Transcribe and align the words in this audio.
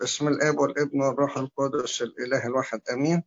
بسم 0.00 0.28
الآب 0.28 0.58
والابن 0.58 1.00
والروح 1.02 1.36
القدس 1.36 2.02
الإله 2.02 2.46
الواحد 2.46 2.80
آمين. 2.88 3.22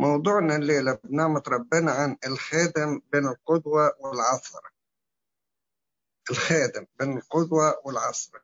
موضوعنا 0.00 0.56
الليلة 0.56 0.98
بنعمة 1.04 1.42
ربنا 1.48 1.92
عن 1.92 2.16
الخادم 2.26 3.00
بين 3.12 3.26
القدوة 3.28 3.96
والعثره 4.00 4.70
الخادم 6.30 6.86
بين 6.98 7.18
القدوة 7.18 7.80
والعثره 7.84 8.42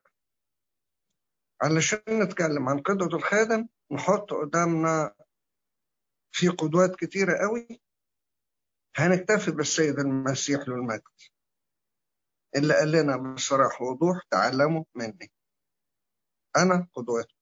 علشان 1.63 2.01
نتكلم 2.23 2.69
عن 2.69 2.81
قدوة 2.81 3.09
الخادم 3.17 3.69
نحط 3.93 4.33
قدامنا 4.33 5.15
في 6.33 6.49
قدوات 6.49 6.97
كتيرة 6.97 7.39
قوي. 7.39 7.81
هنكتفي 8.97 9.51
بالسيد 9.51 9.99
المسيح 9.99 10.69
له 10.69 10.75
المجد 10.75 11.03
اللي 12.57 12.75
قال 12.75 12.93
لنا 12.93 13.17
بصراحة 13.35 13.85
وضوح 13.85 14.23
تعلموا 14.31 14.85
مني. 14.95 15.33
أنا 16.57 16.89
قدوتكم 16.95 17.35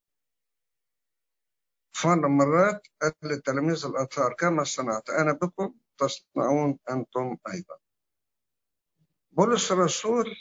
فمرة 1.94 2.29
مرات 2.29 2.86
قال 3.03 3.13
للتلاميذ 3.22 3.86
الأطهار 3.86 4.35
كما 4.35 4.64
صنعت 4.64 5.11
أنا 5.11 5.32
بكم 5.32 5.75
تصنعون 5.99 6.79
أنتم 6.90 7.36
أيضا. 7.54 7.79
بولس 9.32 9.72
الرسول 9.72 10.36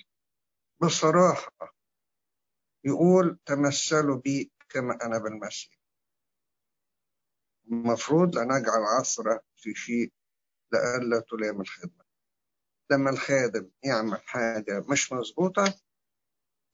بصراحة 0.82 1.76
يقول 2.86 3.40
تمثلوا 3.46 4.18
بي 4.22 4.52
كما 4.70 4.98
أنا 5.06 5.18
بالمسيح 5.18 5.80
المفروض 7.72 8.36
لا 8.36 8.44
نجعل 8.44 8.84
عثرة 9.00 9.42
في 9.56 9.74
شيء 9.76 10.14
لئلا 10.74 11.20
تلام 11.30 11.62
الخدمة. 11.62 12.06
لما 12.92 13.10
الخادم 13.10 13.72
يعمل 13.84 14.22
حاجة 14.22 14.86
مش 14.92 15.12
مظبوطة 15.14 15.80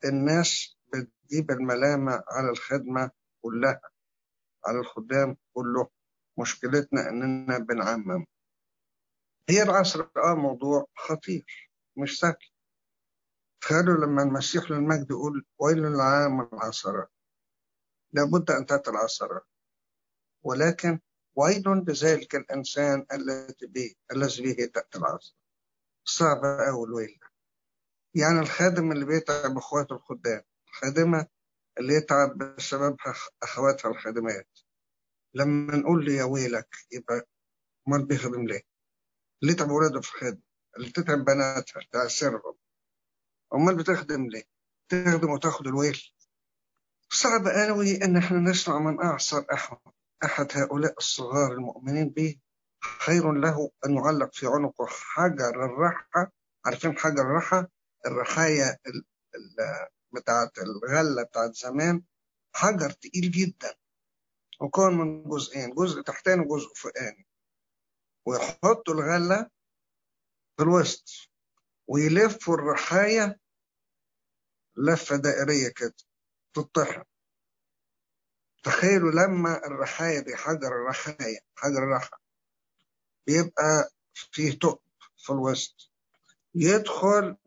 الناس 0.05 0.77
بتجيب 0.93 1.51
الملامة 1.51 2.23
على 2.27 2.49
الخدمة 2.49 3.11
كلها 3.41 3.81
على 4.65 4.79
الخدام 4.79 5.37
كله. 5.53 5.89
مشكلتنا 6.39 7.09
إننا 7.09 7.57
بنعمم. 7.57 8.25
هي 9.49 9.63
العصر 9.63 10.07
آه 10.17 10.35
موضوع 10.35 10.85
خطير 10.97 11.71
مش 11.97 12.19
سهل. 12.19 12.35
تخيلوا 13.61 14.05
لما 14.05 14.23
المسيح 14.23 14.71
للمجد 14.71 15.11
يقول 15.11 15.45
ويل 15.59 15.77
للعام 15.77 16.41
العصرة 16.41 17.07
لابد 18.13 18.51
أن 18.51 18.65
تأتي 18.65 18.89
العصرة 18.89 19.45
ولكن 20.43 20.99
ويل 21.35 21.81
بذلك 21.81 22.35
الإنسان 22.35 23.05
الذي 23.13 23.67
به 23.67 23.95
الذي 24.11 24.43
به 24.53 24.65
تأتي 24.65 24.97
العصرة 24.97 25.35
صعب 26.03 26.43
أوي 26.45 26.87
الويل 26.87 27.19
يعني 28.15 28.39
الخادم 28.39 28.91
اللي 28.91 29.05
بيتعب 29.05 29.57
إخواته 29.57 29.95
الخدام 29.95 30.41
الخادمة 30.71 31.27
اللي 31.77 31.93
يتعب 31.93 32.37
بسبب 32.37 32.97
أخواتها 33.43 33.91
الخادمات. 33.91 34.47
لما 35.33 35.75
نقول 35.75 36.05
له 36.05 36.13
يا 36.13 36.23
ويلك 36.23 36.75
يبقى 36.91 37.27
امال 37.87 38.05
بيخدم 38.05 38.47
ليه؟ 38.47 38.61
اللي 39.41 39.53
يتعب 39.53 39.69
ولاده 39.71 40.01
في 40.01 40.09
الخدمة 40.15 40.41
اللي 40.77 40.91
تتعب 40.91 41.17
بناتها 41.25 41.81
تأثيرهم 41.91 42.55
أمال 43.53 43.77
بتخدم 43.77 44.27
ليه؟ 44.29 44.43
تخدم 44.89 45.29
وتاخد 45.29 45.67
الويل. 45.67 46.01
صعب 47.09 47.47
قوي 47.47 48.03
إن 48.03 48.17
إحنا 48.17 48.37
نسمع 48.39 48.79
من 48.79 49.01
أعصر 49.01 49.45
أحد. 49.53 49.77
أحد 50.23 50.47
هؤلاء 50.53 50.93
الصغار 50.97 51.51
المؤمنين 51.51 52.09
به. 52.09 52.39
خير 52.83 53.31
له 53.31 53.71
أن 53.85 53.95
يعلق 53.95 54.33
في 54.33 54.47
عنقه 54.47 54.85
حجر 54.87 55.65
الرحى 55.65 56.27
عارفين 56.65 56.97
حجر 56.97 57.21
الرحى 57.21 57.65
الرحايا 58.07 58.77
بتاعت 60.13 60.57
الغلة 60.57 61.23
بتاعت 61.23 61.53
زمان 61.55 62.03
حجر 62.53 62.89
تقيل 62.91 63.31
جدا. 63.31 63.75
وكون 64.61 64.97
من 64.97 65.23
جزئين 65.29 65.73
جزء 65.75 66.01
تحتاني 66.01 66.41
وجزء 66.47 66.73
فوقاني 66.75 67.27
ويحطوا 68.25 68.93
الغلة 68.93 69.49
في 70.57 70.63
الوسط 70.63 71.29
ويلفوا 71.87 72.55
الرحاية 72.55 73.39
لفة 74.77 75.15
دائرية 75.15 75.69
كده 75.69 75.93
تطحن 76.53 77.03
تخيلوا 78.63 79.11
لما 79.11 79.65
الرحاية 79.67 80.19
دي 80.19 80.35
حجر 80.35 80.67
الرحاية 80.67 81.39
حجر 81.55 81.77
الرحى 81.83 82.17
بيبقى 83.27 83.89
فيه 84.13 84.51
ثقب 84.51 84.79
في 85.17 85.29
الوسط. 85.29 85.91
يدخل 86.55 87.37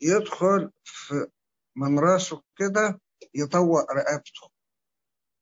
يدخل 0.00 0.70
في 0.84 1.28
من 1.76 1.98
راسه 1.98 2.42
كده 2.56 3.00
يطوق 3.34 3.92
رقبته 3.92 4.50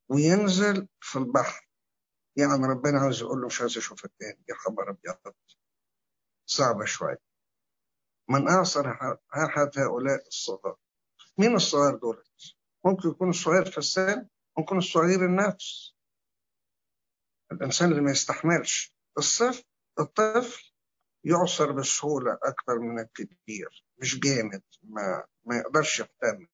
وينزل 0.09 0.89
في 1.01 1.19
البحر. 1.19 1.69
يعني 2.37 2.67
ربنا 2.67 3.01
عاوز 3.01 3.21
يقول 3.23 3.41
له 3.41 3.47
مش 3.47 3.61
عايز 3.61 3.77
اشوفك 3.79 4.13
تاني 4.19 4.45
يا 4.49 4.55
خبر 4.55 4.91
أبيض. 4.91 5.35
صعبة 6.47 6.85
شوية. 6.85 7.19
من 8.29 8.49
أعصر 8.49 8.91
أحد 9.37 9.71
هؤلاء 9.79 10.27
الصغار؟ 10.27 10.77
مين 11.39 11.55
الصغار 11.55 11.97
دول؟ 11.97 12.25
ممكن 12.85 13.09
يكون 13.09 13.31
الصغير 13.31 13.71
في 13.71 13.79
السن 13.79 14.29
ممكن 14.59 14.79
الصغير 14.79 15.25
النفس. 15.27 15.95
الإنسان 17.53 17.91
اللي 17.91 18.03
ما 18.03 18.11
يستحملش. 18.11 18.95
الصف 19.19 19.65
الطفل 20.01 20.73
يعصر 21.25 21.73
بسهولة 21.73 22.39
أكثر 22.43 22.79
من 22.79 22.99
الكبير. 22.99 23.85
مش 23.99 24.21
جامد 24.21 24.63
ما, 24.83 25.25
ما 25.45 25.57
يقدرش 25.57 26.01
يحتمل 26.01 26.49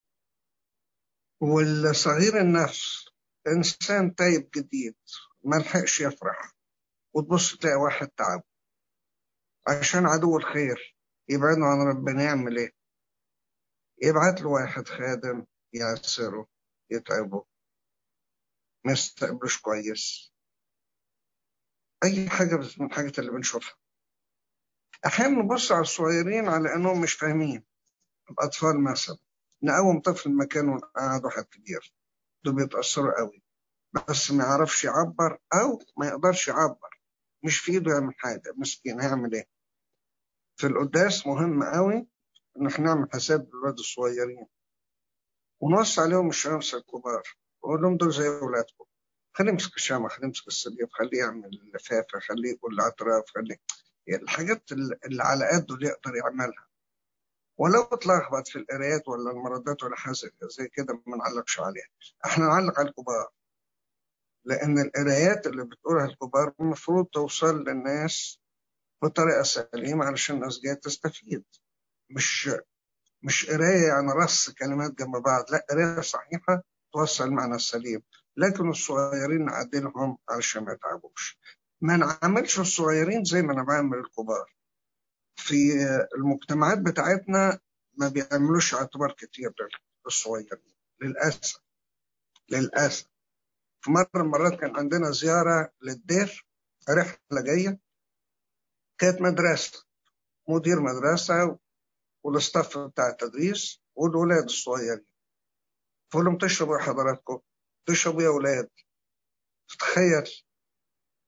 والصغير 1.40 2.40
النفس 2.40 3.08
إنسان 3.46 4.14
تايب 4.14 4.50
جديد 4.56 4.96
ما 5.44 5.56
لحقش 5.56 6.00
يفرح. 6.00 6.52
وتبص 7.14 7.56
تلاقي 7.56 7.76
واحد 7.76 8.08
تعب. 8.08 8.42
عشان 9.68 10.06
عدو 10.06 10.36
الخير 10.36 10.96
يبعدوا 11.28 11.66
عن 11.66 11.78
ربنا 11.88 12.22
يعمل 12.24 12.56
إيه؟ 12.58 12.72
يبعت 14.02 14.40
له 14.40 14.48
واحد 14.48 14.88
خادم 14.88 15.46
يعسره 15.72 16.46
يتعبه. 16.90 17.44
ما 18.84 18.92
يستقبلوش 18.92 19.60
كويس. 19.60 20.32
أي 22.04 22.30
حاجة 22.30 22.56
من 22.80 22.86
الحاجات 22.86 23.18
اللي 23.18 23.30
بنشوفها. 23.30 23.74
أحيانا 25.06 25.42
نبص 25.42 25.72
على 25.72 25.80
الصغيرين 25.80 26.48
على 26.48 26.74
إنهم 26.74 27.00
مش 27.00 27.12
فاهمين. 27.12 27.64
الأطفال 28.30 28.84
مثلا 28.84 29.16
نقوم 29.62 30.00
طفل 30.00 30.36
مكانه 30.36 30.72
ونقعد 30.72 31.24
واحد 31.24 31.44
كبير. 31.44 31.94
دول 32.44 32.54
بيتأثروا 32.54 33.18
قوي. 33.18 33.42
بس 34.08 34.30
ما 34.30 34.44
يعرفش 34.44 34.84
يعبر 34.84 35.38
أو 35.54 35.78
ما 35.96 36.06
يقدرش 36.06 36.48
يعبر. 36.48 37.00
مش 37.42 37.58
في 37.58 37.72
إيده 37.72 37.92
يعمل 37.92 38.14
حاجة. 38.18 38.52
مسكين 38.56 39.00
هيعمل 39.00 39.34
إيه؟ 39.34 39.44
في 40.56 40.66
القداس 40.66 41.26
مهم 41.26 41.64
قوي 41.64 42.06
إن 42.60 42.66
إحنا 42.66 42.84
نعمل 42.84 43.08
حساب 43.12 43.48
للولاد 43.48 43.78
الصغيرين. 43.78 44.46
ونوصي 45.60 46.00
عليهم 46.00 46.28
الشمس 46.28 46.74
الكبار. 46.74 47.22
ونقول 47.62 47.82
لهم 47.82 47.96
دول 47.96 48.12
زي 48.12 48.28
أولادكم. 48.28 48.84
خليه 49.32 49.50
يمسك 49.50 49.76
الشمع 49.76 50.08
خليه 50.08 50.26
يمسك 50.26 50.46
الصليب 50.46 50.88
خليه 50.90 51.18
يعمل 51.18 51.50
لفافة 51.74 52.18
خليه 52.20 52.50
يقول 52.52 52.74
الاعتراف 52.74 53.24
خليه 53.34 53.56
الحاجات 54.16 54.72
اللي 54.72 55.22
على 55.22 55.48
قده 55.48 55.74
اللي 55.74 55.86
يقدر 55.86 56.16
يعملها. 56.16 56.66
ولو 57.58 57.82
اتلخبط 57.82 58.48
في 58.48 58.58
القرايات 58.58 59.08
ولا 59.08 59.30
المردات 59.30 59.82
ولا 59.82 59.96
حاجة 59.96 60.14
زي 60.58 60.68
كده 60.72 61.02
ما 61.06 61.16
نعلقش 61.16 61.60
عليها. 61.60 61.88
إحنا 62.24 62.46
نعلق 62.46 62.78
على 62.78 62.88
الكبار. 62.88 63.30
لأن 64.44 64.78
القرايات 64.78 65.46
اللي 65.46 65.64
بتقولها 65.64 66.04
الكبار 66.06 66.54
المفروض 66.60 67.06
توصل 67.06 67.64
للناس 67.64 68.40
بطريقة 69.02 69.42
سليمة 69.42 70.04
علشان 70.04 70.36
الناس 70.36 70.60
جاية 70.64 70.74
تستفيد. 70.74 71.44
مش 72.10 72.50
مش 73.22 73.50
قراية 73.50 73.86
يعني 73.88 74.12
رص 74.12 74.50
كلمات 74.50 74.90
جنب 74.98 75.16
بعض. 75.16 75.44
لا 75.50 75.66
قراية 75.70 76.00
صحيحة 76.00 76.62
توصل 76.92 77.24
المعنى 77.24 77.54
السليم 77.54 78.02
لكن 78.36 78.68
الصغيرين 78.70 79.44
نعدلهم 79.44 80.18
علشان 80.28 80.64
ما 80.64 80.72
يتعبوش. 80.72 81.38
ما 81.80 81.96
نعملش 81.96 82.60
الصغيرين 82.60 83.24
زي 83.24 83.42
ما 83.42 83.52
أنا 83.52 83.62
بعمل 83.62 83.98
الكبار. 83.98 84.54
في 85.36 85.54
المجتمعات 86.16 86.78
بتاعتنا 86.78 87.60
ما 87.94 88.08
بيعملوش 88.08 88.74
اعتبار 88.74 89.12
كتير 89.12 89.54
للصغيرين. 90.06 90.74
للأسف. 91.02 91.60
للأسف. 92.48 93.08
في 93.80 93.90
مرة 93.90 94.10
من 94.14 94.20
المرات 94.20 94.60
كان 94.60 94.76
عندنا 94.76 95.10
زيارة 95.10 95.72
للدير 95.82 96.46
رحلة 96.90 97.40
جاية. 97.44 97.78
كانت 98.98 99.20
مدرسة. 99.20 99.86
مدير 100.48 100.80
مدرسة 100.80 101.58
والاستاف 102.22 102.78
بتاع 102.78 103.08
التدريس 103.08 103.80
والولاد 103.94 104.44
الصغيرين. 104.44 105.06
فقول 106.12 106.24
لهم 106.24 106.38
تشربوا 106.38 106.78
يا 106.78 106.82
حضراتكم. 106.82 107.40
تشربوا 107.86 108.22
يا 108.22 108.28
ولاد. 108.28 108.70
تخيل. 109.78 110.30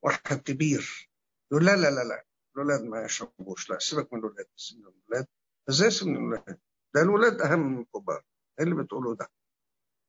واحد 0.02 0.40
كبير. 0.42 1.10
يقول 1.52 1.66
لا 1.66 1.76
لا 1.76 1.90
لا 1.90 2.04
لا 2.04 2.24
الولاد 2.56 2.82
ما 2.82 3.04
يشربوش. 3.04 3.70
لا 3.70 3.78
سيبك 3.78 4.12
من 4.12 4.18
الولاد 4.18 4.46
من 4.76 4.92
الولاد 5.10 5.26
إزاي 5.68 5.90
سيبك 5.90 6.08
من 6.10 6.16
الولاد 6.16 6.58
ده 6.94 7.02
الولاد 7.02 7.40
أهم 7.40 7.72
من 7.72 7.80
الكبار. 7.80 8.24
إيه 8.58 8.64
اللي 8.64 8.82
بتقوله 8.82 9.14
ده؟ 9.16 9.30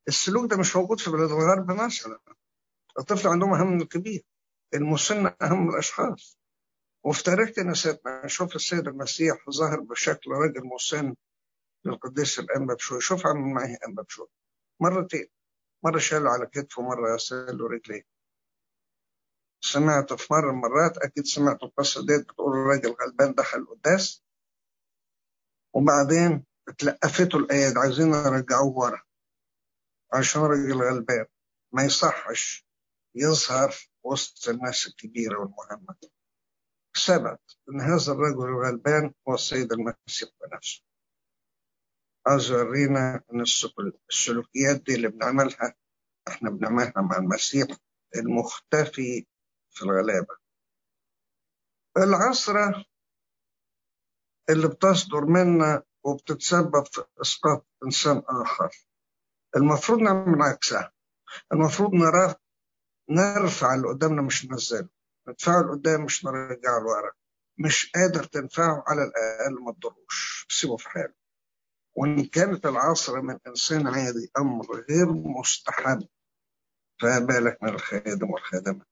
السلوك 0.08 0.52
ده 0.52 0.58
مش 0.58 0.76
موجود 0.76 1.00
في 1.00 1.12
بلاد 1.12 1.32
الغرب 1.32 1.72
مثلا. 1.72 2.20
الطفل 3.00 3.28
عندهم 3.28 3.54
أهم 3.54 3.74
من 3.74 3.82
الكبير. 3.82 4.24
المسن 4.74 5.32
أهم 5.42 5.68
من 5.68 5.74
الأشخاص. 5.74 6.38
وفي 7.06 7.24
تاريخ 7.24 7.50
كنيستنا 7.50 8.26
نشوف 8.26 8.56
السيد 8.56 8.88
المسيح 8.88 9.50
ظهر 9.50 9.80
بشكل 9.80 10.32
راجل 10.32 10.66
مسن 10.66 11.16
للقديس 11.86 12.40
الأنبا 12.40 12.74
بشوي 12.74 13.02
شوف 13.02 13.28
عمل 13.28 13.54
معي 13.54 13.78
أنبا 13.88 14.04
بشوي 14.04 14.28
مرتين. 14.80 15.28
مرة 15.84 16.00
شاله 16.00 16.30
على 16.30 16.46
كتفه 16.46 16.82
مرة 16.82 17.18
له 17.32 17.68
رجليه. 17.68 18.13
سمعت 19.66 20.14
في 20.14 20.34
مرة 20.34 20.52
مرات 20.52 20.98
أكيد 20.98 21.26
سمعت 21.26 21.64
القصة 21.64 22.06
ديت 22.06 22.22
بتقول 22.22 22.54
الراجل 22.54 22.96
غلبان 23.02 23.34
دخل 23.34 23.60
القداس 23.60 24.24
وبعدين 25.74 26.46
اتلقفته 26.68 27.38
الأياد 27.38 27.78
عايزين 27.78 28.14
يرجعوه 28.14 28.78
ورا 28.78 29.02
عشان 30.14 30.42
راجل 30.42 30.74
غلبان. 30.82 31.26
ما 31.72 31.84
يصحش 31.84 32.68
يظهر 33.16 33.76
وسط 34.04 34.50
الناس 34.50 34.88
الكبيرة 34.88 35.40
والمهمة. 35.40 35.96
ثبت 37.06 37.58
أن 37.70 37.82
هذا 37.82 38.12
الرجل 38.12 38.44
الغلبان 38.44 39.14
هو 39.28 39.34
السيد 39.34 39.72
المسيح 39.74 40.30
بنفسه. 40.42 40.82
عاوز 42.28 42.52
يورينا 42.52 43.24
أن 43.34 43.42
السلوكيات 44.10 44.82
دي 44.86 44.96
اللي 44.96 45.08
بنعملها 45.08 45.76
إحنا 46.28 46.50
بنعملها 46.50 46.94
مع 47.02 47.18
المسيح 47.18 47.68
المختفي 48.16 49.26
في 49.74 49.82
الغلابة. 49.82 50.38
العصرة 51.98 52.86
اللي 54.50 54.68
بتصدر 54.68 55.26
منا 55.26 55.84
وبتتسبب 56.04 56.86
في 56.92 57.04
إسقاط 57.22 57.66
إنسان 57.86 58.24
آخر. 58.28 58.70
المفروض 59.56 60.00
نعمل 60.00 60.42
عكسها 60.42 60.92
المفروض 61.54 61.94
نرى 61.94 62.36
نرفع 63.10 63.76
اللي 63.76 63.88
قدامنا 63.88 64.22
مش 64.22 64.46
ننزله. 64.46 64.90
ندفعه 65.28 65.62
لقدام 65.62 66.06
مش 66.06 66.26
نرجعه 66.26 66.80
لورا 66.80 67.12
مش 67.60 67.92
قادر 67.96 68.24
تنفعه 68.24 68.84
على 68.88 69.04
الأقل 69.04 69.64
ما 69.66 69.74
تضروش. 69.74 70.46
سيبه 70.50 70.78
في 70.78 70.90
حاله. 70.90 71.14
وإن 71.96 72.26
كانت 72.26 72.66
العصر 72.66 73.22
من 73.22 73.40
إنسان 73.48 73.88
عادي 73.88 74.32
أمر 74.38 74.66
غير 74.90 75.14
مستحب 75.40 76.08
فما 77.02 77.20
بالك 77.20 77.64
من 77.64 77.70
الخادم 77.70 78.32
والخادمة. 78.32 78.86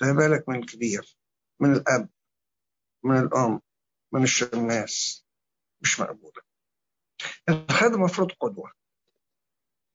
فما 0.00 0.12
بالك 0.12 0.48
من 0.48 0.56
الكبير 0.58 1.16
من 1.60 1.72
الأب 1.72 2.08
من 3.04 3.18
الأم 3.18 3.60
من 4.12 4.22
الشماس. 4.22 5.24
مش 5.80 6.00
مقبولة. 6.00 6.42
الخادم 7.48 7.94
المفروض 7.94 8.30
قدوة. 8.40 8.72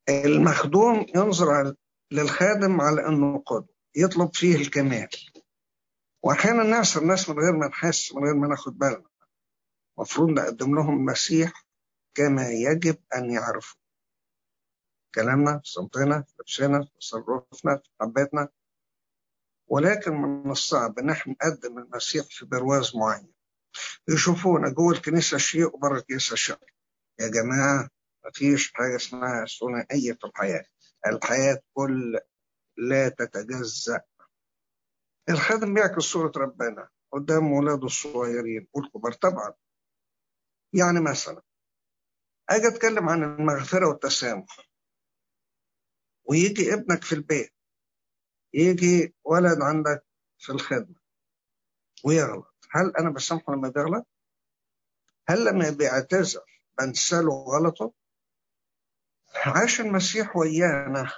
المخدوم 0.09 1.05
ينظر 1.15 1.75
للخادم 2.11 2.81
على 2.81 3.07
أنه 3.07 3.39
قدوة 3.45 3.75
يطلب 3.95 4.35
فيه 4.35 4.55
الكمال. 4.55 5.09
وأحيانا 6.23 6.63
نعصر 6.63 7.01
الناس 7.01 7.29
من 7.29 7.39
غير 7.39 7.51
ما 7.51 7.67
نحس 7.67 8.13
من 8.15 8.23
غير 8.23 8.33
ما 8.35 8.47
ناخد 8.47 8.77
بالنا. 8.77 9.09
المفروض 9.97 10.29
نقدم 10.29 10.75
لهم 10.75 10.97
المسيح 10.97 11.65
كما 12.13 12.49
يجب 12.49 12.97
أن 13.15 13.31
يعرفوا 13.31 13.79
كلامنا 15.15 15.61
صمتنا 15.63 16.25
لبسنا 16.39 16.87
تصرفنا 16.99 17.81
حباتنا 18.01 18.49
ولكن 19.69 20.11
من 20.13 20.51
الصعب 20.51 20.99
إن 20.99 21.09
إحنا 21.09 21.33
نقدم 21.33 21.77
المسيح 21.77 22.25
في 22.29 22.45
برواز 22.45 22.95
معين. 22.95 23.33
يشوفونا 24.09 24.69
جوه 24.69 24.93
الكنيسة 24.93 25.37
شيء 25.37 25.65
وبره 25.75 25.97
الكنيسة 25.97 26.35
شيء 26.35 26.57
يا 27.19 27.27
جماعة 27.27 27.89
مفيش 28.25 28.73
حاجة 28.73 28.95
اسمها 28.95 29.45
ثنائيه 29.59 30.13
في 30.13 30.23
الحياة. 30.27 30.65
الحياة 31.07 31.61
كل 31.73 32.19
لا 32.77 33.09
تتجزأ. 33.09 34.01
الخادم 35.29 35.73
بيعكس 35.73 36.03
صورة 36.03 36.31
ربنا 36.37 36.89
قدام 37.11 37.51
ولاده 37.51 37.85
الصغيرين 37.85 38.67
والكبار. 38.73 39.13
طبعا 39.13 39.53
يعني 40.73 40.99
مثلا 41.01 41.41
أجي 42.49 42.67
أتكلم 42.67 43.09
عن 43.09 43.23
المغفرة 43.23 43.87
والتسامح. 43.87 44.69
ويجي 46.25 46.73
ابنك 46.73 47.03
في 47.03 47.15
البيت 47.15 47.53
يجي 48.53 49.15
ولد 49.23 49.61
عندك 49.61 50.05
في 50.37 50.51
الخدمة 50.51 50.95
ويغلط. 52.05 52.55
هل 52.71 52.93
أنا 52.99 53.09
بسامحه 53.09 53.53
لما 53.53 53.69
بيغلط؟ 53.69 54.07
هل 55.27 55.45
لما 55.45 55.69
بيعتذر 55.69 56.61
بنساله 56.79 57.31
غلطه؟ 57.31 57.93
عاش 59.35 59.81
المسيح 59.81 60.37
ويانا 60.37 61.11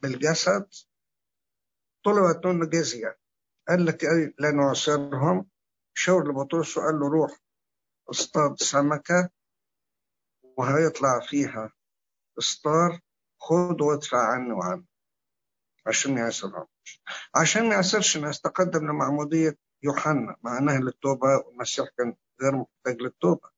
بالجسد. 0.00 0.68
طلبت 2.04 2.46
منه 2.46 2.66
جزية. 2.66 3.18
قال 3.68 3.86
لك 3.86 4.04
لا 4.38 4.50
نعسرهم 4.50 5.50
شاور 5.94 6.28
لبطرس 6.28 6.76
وقال 6.78 7.00
له 7.00 7.08
روح 7.08 7.40
اصطاد 8.10 8.56
سمكة 8.60 9.30
وهيطلع 10.42 11.20
فيها 11.28 11.72
استار 12.38 13.00
خد 13.38 13.80
وادفع 13.80 14.32
عني 14.32 14.52
وعنه. 14.52 14.91
عشان 15.86 16.14
ما 16.14 16.20
يعسرهمش 16.20 17.02
عشان 17.34 17.68
ما 17.68 17.74
يعسرش 17.74 18.16
الناس 18.16 18.40
تقدم 18.40 18.86
لمعمودية 18.86 19.58
يوحنا 19.82 20.36
مع 20.42 20.58
أنها 20.58 20.78
للتوبة 20.78 21.36
والمسيح 21.36 21.88
كان 21.98 22.16
غير 22.42 22.56
محتاج 22.56 23.02
للتوبة. 23.02 23.50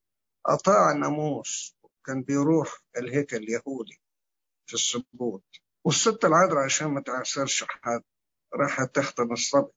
أطاع 0.46 0.92
الناموس 0.92 1.76
كان 2.06 2.22
بيروح 2.22 2.82
الهيكل 2.96 3.36
اليهودي 3.36 4.00
في 4.66 4.74
السبوت. 4.74 5.44
والست 5.84 6.24
العذراء 6.24 6.64
عشان 6.64 6.88
ما 6.88 7.00
تعسرش 7.00 7.64
حد 7.68 8.02
راحت 8.54 8.94
تختم 8.94 9.32
الصبي. 9.32 9.72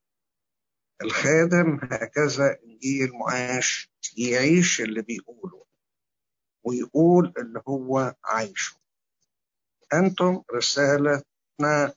الخادم 1.02 1.80
هكذا 1.84 2.60
إنجيل 2.64 3.12
معاش 3.14 3.92
يعيش 4.18 4.82
اللي 4.82 5.02
بيقوله 5.02 5.66
ويقول 6.64 7.34
اللي 7.38 7.62
هو 7.68 8.16
عايشه. 8.24 8.78
أنتم 9.94 10.44
رسالتنا 10.56 11.94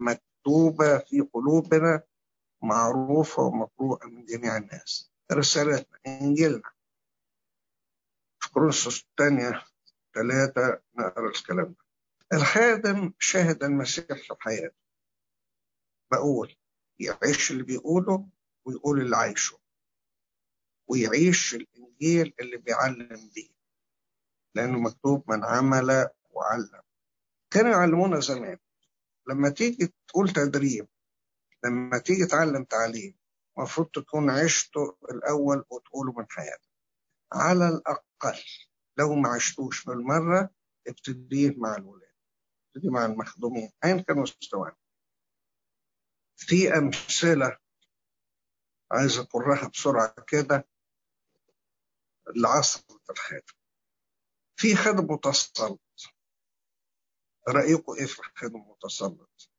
مكتوبة 0.00 0.98
في 0.98 1.20
قلوبنا 1.20 2.02
معروفة 2.62 3.42
ومقروءة 3.42 4.06
من 4.06 4.24
جميع 4.24 4.56
الناس. 4.56 5.10
رسالتنا 5.32 5.98
إنجيلنا. 6.06 6.70
في 8.40 8.50
كورنثوس 8.50 9.04
الثانية 9.04 9.62
ثلاثة 10.14 10.82
نقرأ 10.94 11.28
الكلام 11.28 11.66
ده. 11.66 11.84
الخادم 12.32 13.12
شاهد 13.18 13.62
المسيح 13.64 14.06
في 14.06 14.34
حياته. 14.40 14.76
بقول 16.12 16.56
يعيش 17.00 17.50
اللي 17.50 17.62
بيقوله 17.62 18.28
ويقول 18.64 19.00
اللي 19.00 19.16
عايشه. 19.16 19.58
ويعيش 20.86 21.54
الإنجيل 21.54 22.34
اللي 22.40 22.56
بيعلم 22.56 23.30
بيه. 23.34 23.50
لأنه 24.54 24.78
مكتوب 24.78 25.30
من 25.30 25.44
عمل 25.44 26.10
وعلم. 26.30 26.82
كانوا 27.50 27.70
يعلمونا 27.70 28.20
زمان. 28.20 28.58
لما 29.28 29.48
تيجي 29.48 29.94
تقول 30.08 30.28
تدريب 30.28 30.88
لما 31.64 31.98
تيجي 31.98 32.26
تعلم 32.26 32.64
تعليم 32.64 33.18
المفروض 33.58 33.88
تكون 33.88 34.30
عشته 34.30 34.96
الأول 35.10 35.64
وتقوله 35.70 36.12
من 36.12 36.26
حياتك. 36.30 36.68
على 37.32 37.68
الأقل 37.68 38.42
لو 38.98 39.14
ما 39.14 39.28
عشتوش 39.28 39.84
بالمرة 39.84 40.50
ابتديه 40.88 41.54
مع 41.56 41.76
الولاد 41.76 42.14
ابتدي 42.68 42.90
مع 42.90 43.04
المخدومين 43.06 43.72
أيا 43.84 44.00
كان 44.02 44.18
مستواهم 44.18 44.76
في 46.36 46.78
أمثلة 46.78 47.58
عايز 48.92 49.18
أقولها 49.18 49.68
بسرعة 49.68 50.14
كده 50.28 50.68
العصر 52.36 52.82
الخادم 53.10 53.54
في 54.56 54.76
خادم 54.76 55.12
متسلط 55.12 55.80
رأيكم 57.48 57.92
إيه 57.98 58.06
في 58.06 58.18
الخادم 58.18 58.56
المتسلط؟ 58.62 59.50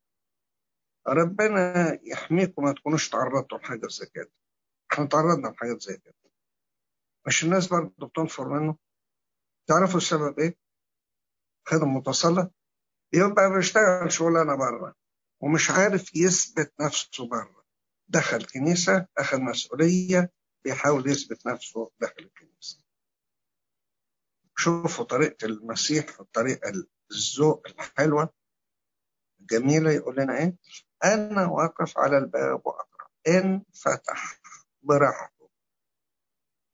ربنا 1.08 2.00
يحميكم 2.04 2.63
ما 2.63 2.72
تكونوش 2.74 3.10
تعرضتوا 3.10 3.58
لحاجة 3.58 3.88
زي 3.88 4.06
كده. 4.06 4.32
إحنا 4.94 5.06
تعرضنا 5.06 5.48
لحاجات 5.48 5.82
زي 5.82 5.98
كده. 5.98 6.15
مش 7.27 7.44
الناس 7.44 7.68
برضه 7.68 8.08
بتنفر 8.08 8.50
منه؟ 8.50 8.77
تعرفوا 9.68 9.98
السبب 9.98 10.39
إيه؟ 10.39 10.58
خادم 11.68 11.94
متسلط 11.96 12.54
يبقى 13.13 13.54
بيشتغل 13.56 14.12
شغلانة 14.12 14.56
بره 14.56 14.96
ومش 15.42 15.72
عارف 15.72 16.15
يثبت 16.15 16.74
نفسه 16.82 17.27
بره. 17.30 17.65
دخل 18.08 18.46
كنيسة 18.46 19.08
أخذ 19.18 19.42
مسؤولية 19.42 20.32
بيحاول 20.63 21.10
يثبت 21.10 21.48
نفسه 21.48 21.92
داخل 22.00 22.24
الكنيسة. 22.24 22.84
شوفوا 24.58 25.06
طريقة 25.06 25.46
المسيح 25.46 26.20
والطريقة 26.20 26.70
الذوق 27.15 27.67
الحلوة 27.67 28.29
الجميلة 29.39 29.91
يقول 29.91 30.15
لنا 30.15 30.38
إيه؟ 30.38 30.55
أنا 31.03 31.45
واقف 31.48 31.98
على 31.98 32.17
الباب 32.17 32.62
وأقرأ. 32.65 33.07
إن 33.27 33.63
فتح 33.74 34.39
براحته. 34.84 35.50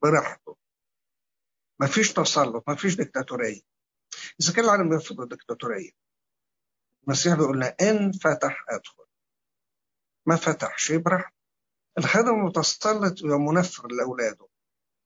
براحته. 0.03 0.57
مفيش 1.79 2.13
تسلط 2.13 2.69
مفيش 2.69 2.95
ديكتاتورية 2.95 3.61
إذا 4.41 4.53
كان 4.53 4.65
العالم 4.65 4.89
بيرفض 4.89 5.21
الديكتاتورية 5.21 5.91
المسيح 7.03 7.33
بيقول 7.35 7.57
لنا 7.57 7.75
إن 7.81 8.11
فتح 8.11 8.65
أدخل. 8.69 9.03
ما 10.25 10.35
فتحش 10.35 10.89
يبرح 10.89 11.33
الخادم 11.97 12.45
متسلط 12.45 13.23
ومنفر 13.23 13.87
لأولاده 13.87 14.47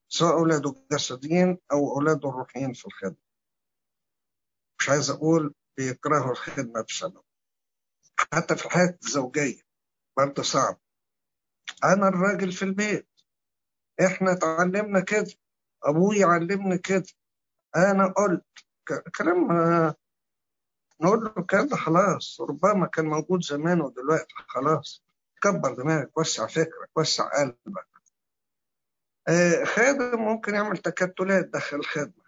سواء 0.07 0.33
أولاده 0.33 0.69
الجسديين 0.69 1.57
أو 1.71 1.95
أولاده 1.95 2.29
الروحيين 2.29 2.73
في 2.73 2.85
الخدمة. 2.85 3.24
مش 4.85 4.89
عايز 4.89 5.09
أقول 5.09 5.53
بيكرهوا 5.77 6.31
الخدمة 6.31 6.81
بسبب 6.81 7.21
حتى 8.33 8.55
في 8.55 8.65
الحياة 8.65 8.97
الزوجية 9.03 9.61
برضه 10.17 10.43
صعب. 10.43 10.79
أنا 11.83 12.07
الراجل 12.07 12.51
في 12.51 12.65
البيت. 12.65 13.07
إحنا 14.05 14.31
اتعلمنا 14.31 14.99
كده. 14.99 15.33
أبوي 15.83 16.23
علمني 16.23 16.77
كده. 16.77 17.05
أنا 17.75 18.07
قلت 18.07 18.45
كلام 19.17 19.47
نقول 21.01 21.23
له 21.23 21.33
الكلام 21.37 21.67
ده 21.67 21.75
خلاص. 21.75 22.41
ربما 22.41 22.87
كان 22.87 23.05
موجود 23.05 23.43
زمان 23.43 23.81
ودلوقتي 23.81 24.33
خلاص. 24.47 25.03
كبر 25.41 25.73
دماغك 25.73 26.17
وسع 26.17 26.47
فكرك 26.47 26.89
وسع 26.97 27.29
قلبك. 27.39 27.87
آه 29.27 29.63
خادم 29.63 30.21
ممكن 30.21 30.55
يعمل 30.55 30.77
تكتلات 30.77 31.45
داخل 31.45 31.77
الخدمة. 31.77 32.24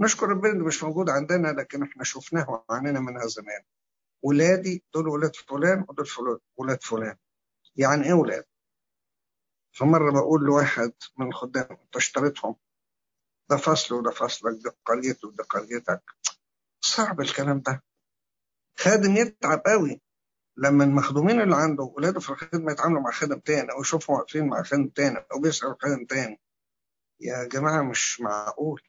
نشكر 0.00 0.28
ربنا 0.28 0.52
اللي 0.52 0.64
مش 0.64 0.82
موجود 0.84 1.10
عندنا 1.10 1.48
لكن 1.48 1.82
إحنا 1.82 2.04
شفناه 2.04 2.50
وعانينا 2.68 3.00
منها 3.00 3.26
زمان. 3.26 3.62
ولادي 4.22 4.84
دول 4.94 5.08
ولاد 5.08 5.36
فلان 5.36 5.84
ودول 5.88 6.40
ولاد 6.56 6.82
فلان. 6.82 7.16
يعني 7.76 8.06
إيه 8.06 8.12
ولاد؟ 8.12 8.44
فمرة 9.72 10.12
بقول 10.12 10.44
لواحد 10.44 10.92
من 11.18 11.26
الخدام 11.28 11.66
أنت 11.70 11.96
اشتريتهم؟ 11.96 12.56
ده 13.50 13.56
فصل 13.56 13.94
وده 13.94 14.10
فصلك 14.10 14.58
ده 14.64 14.76
قريتي 14.86 15.26
وده 15.26 15.44
قريتك. 15.44 16.02
صعب 16.80 17.20
الكلام 17.20 17.60
ده. 17.60 17.82
خادم 18.78 19.16
يتعب 19.16 19.62
قوي 19.66 20.00
لما 20.56 20.84
المخدومين 20.84 21.40
اللي 21.40 21.56
عنده 21.56 21.82
ولاده 21.84 22.20
في 22.20 22.30
الخدمة 22.30 22.72
يتعاملوا 22.72 23.00
مع 23.00 23.10
خادم 23.10 23.38
تاني 23.38 23.72
أو 23.72 23.80
يشوفوا 23.80 24.16
واقفين 24.16 24.46
مع 24.46 24.62
خادم 24.62 24.88
تاني 24.88 25.18
أو 25.32 25.40
بيسألوا 25.40 25.74
خادم 25.82 26.04
تاني. 26.04 26.40
يا 27.20 27.44
جماعة 27.44 27.82
مش 27.82 28.20
معقول. 28.20 28.82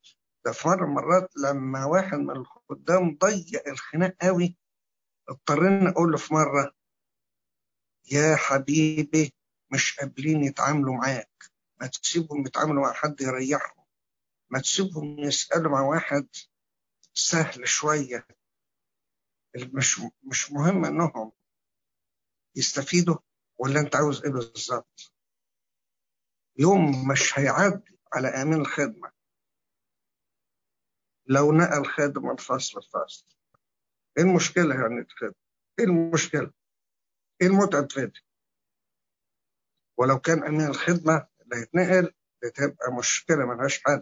ده 0.45 0.51
في 0.51 0.67
مرة 0.67 0.85
مرات 0.85 1.29
لما 1.37 1.85
واحد 1.85 2.17
من 2.17 2.29
الخدام 2.31 3.17
ضيق 3.17 3.67
الخناق 3.67 4.15
قوي 4.21 4.57
اضطرينا 5.29 5.89
أقول 5.89 6.11
له 6.11 6.17
في 6.17 6.33
مرة 6.33 6.75
يا 8.11 8.35
حبيبي 8.35 9.33
مش 9.71 9.99
قابلين 9.99 10.43
يتعاملوا 10.43 10.93
معاك 10.95 11.43
ما 11.81 11.87
تسيبهم 11.87 12.45
يتعاملوا 12.47 12.83
مع 12.83 12.93
حد 12.93 13.21
يريحهم 13.21 13.85
ما 14.49 14.59
تسيبهم 14.59 15.19
يسألوا 15.19 15.71
مع 15.71 15.81
واحد 15.81 16.27
سهل 17.13 17.67
شوية 17.67 18.27
مش 19.55 20.01
مش 20.23 20.51
مهم 20.51 20.85
إنهم 20.85 21.31
يستفيدوا 22.55 23.17
ولا 23.57 23.79
أنت 23.79 23.95
عاوز 23.95 24.23
إيه 24.23 24.31
بالظبط. 24.31 25.13
يوم 26.57 27.07
مش 27.07 27.39
هيعدي 27.39 27.99
على 28.13 28.27
أمين 28.27 28.61
الخدمة 28.61 29.11
لو 31.29 31.51
نقل 31.51 31.85
خادم 31.85 32.31
الفصل 32.31 32.77
الفصل 32.79 33.25
إيه 34.17 34.23
المشكلة 34.23 34.75
يعني 34.75 34.99
الخدمه 34.99 35.35
إيه 35.79 35.85
المشكلة؟ 35.85 36.51
إيه 37.41 37.47
المتعب 37.47 37.91
في 37.91 38.11
ولو 39.99 40.19
كان 40.19 40.43
امين 40.43 40.67
الخدمة 40.67 41.27
اللي 41.41 41.55
هيتنقل 41.55 42.13
بتبقى 42.43 42.91
مشكلة 42.99 43.45
ملهاش 43.45 43.83
حل. 43.83 44.01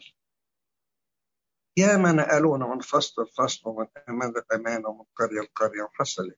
يا 1.78 1.98
ما 1.98 2.12
نقلونا 2.12 2.68
من 2.68 2.80
فصل 2.80 3.24
لفصل 3.24 3.70
ومن 3.70 3.88
أمان 4.10 4.34
لأمان 4.52 4.86
ومن 4.86 5.06
قرية 5.16 5.42
لقرية 5.42 5.82
وحصل 5.84 6.24
إيه. 6.24 6.38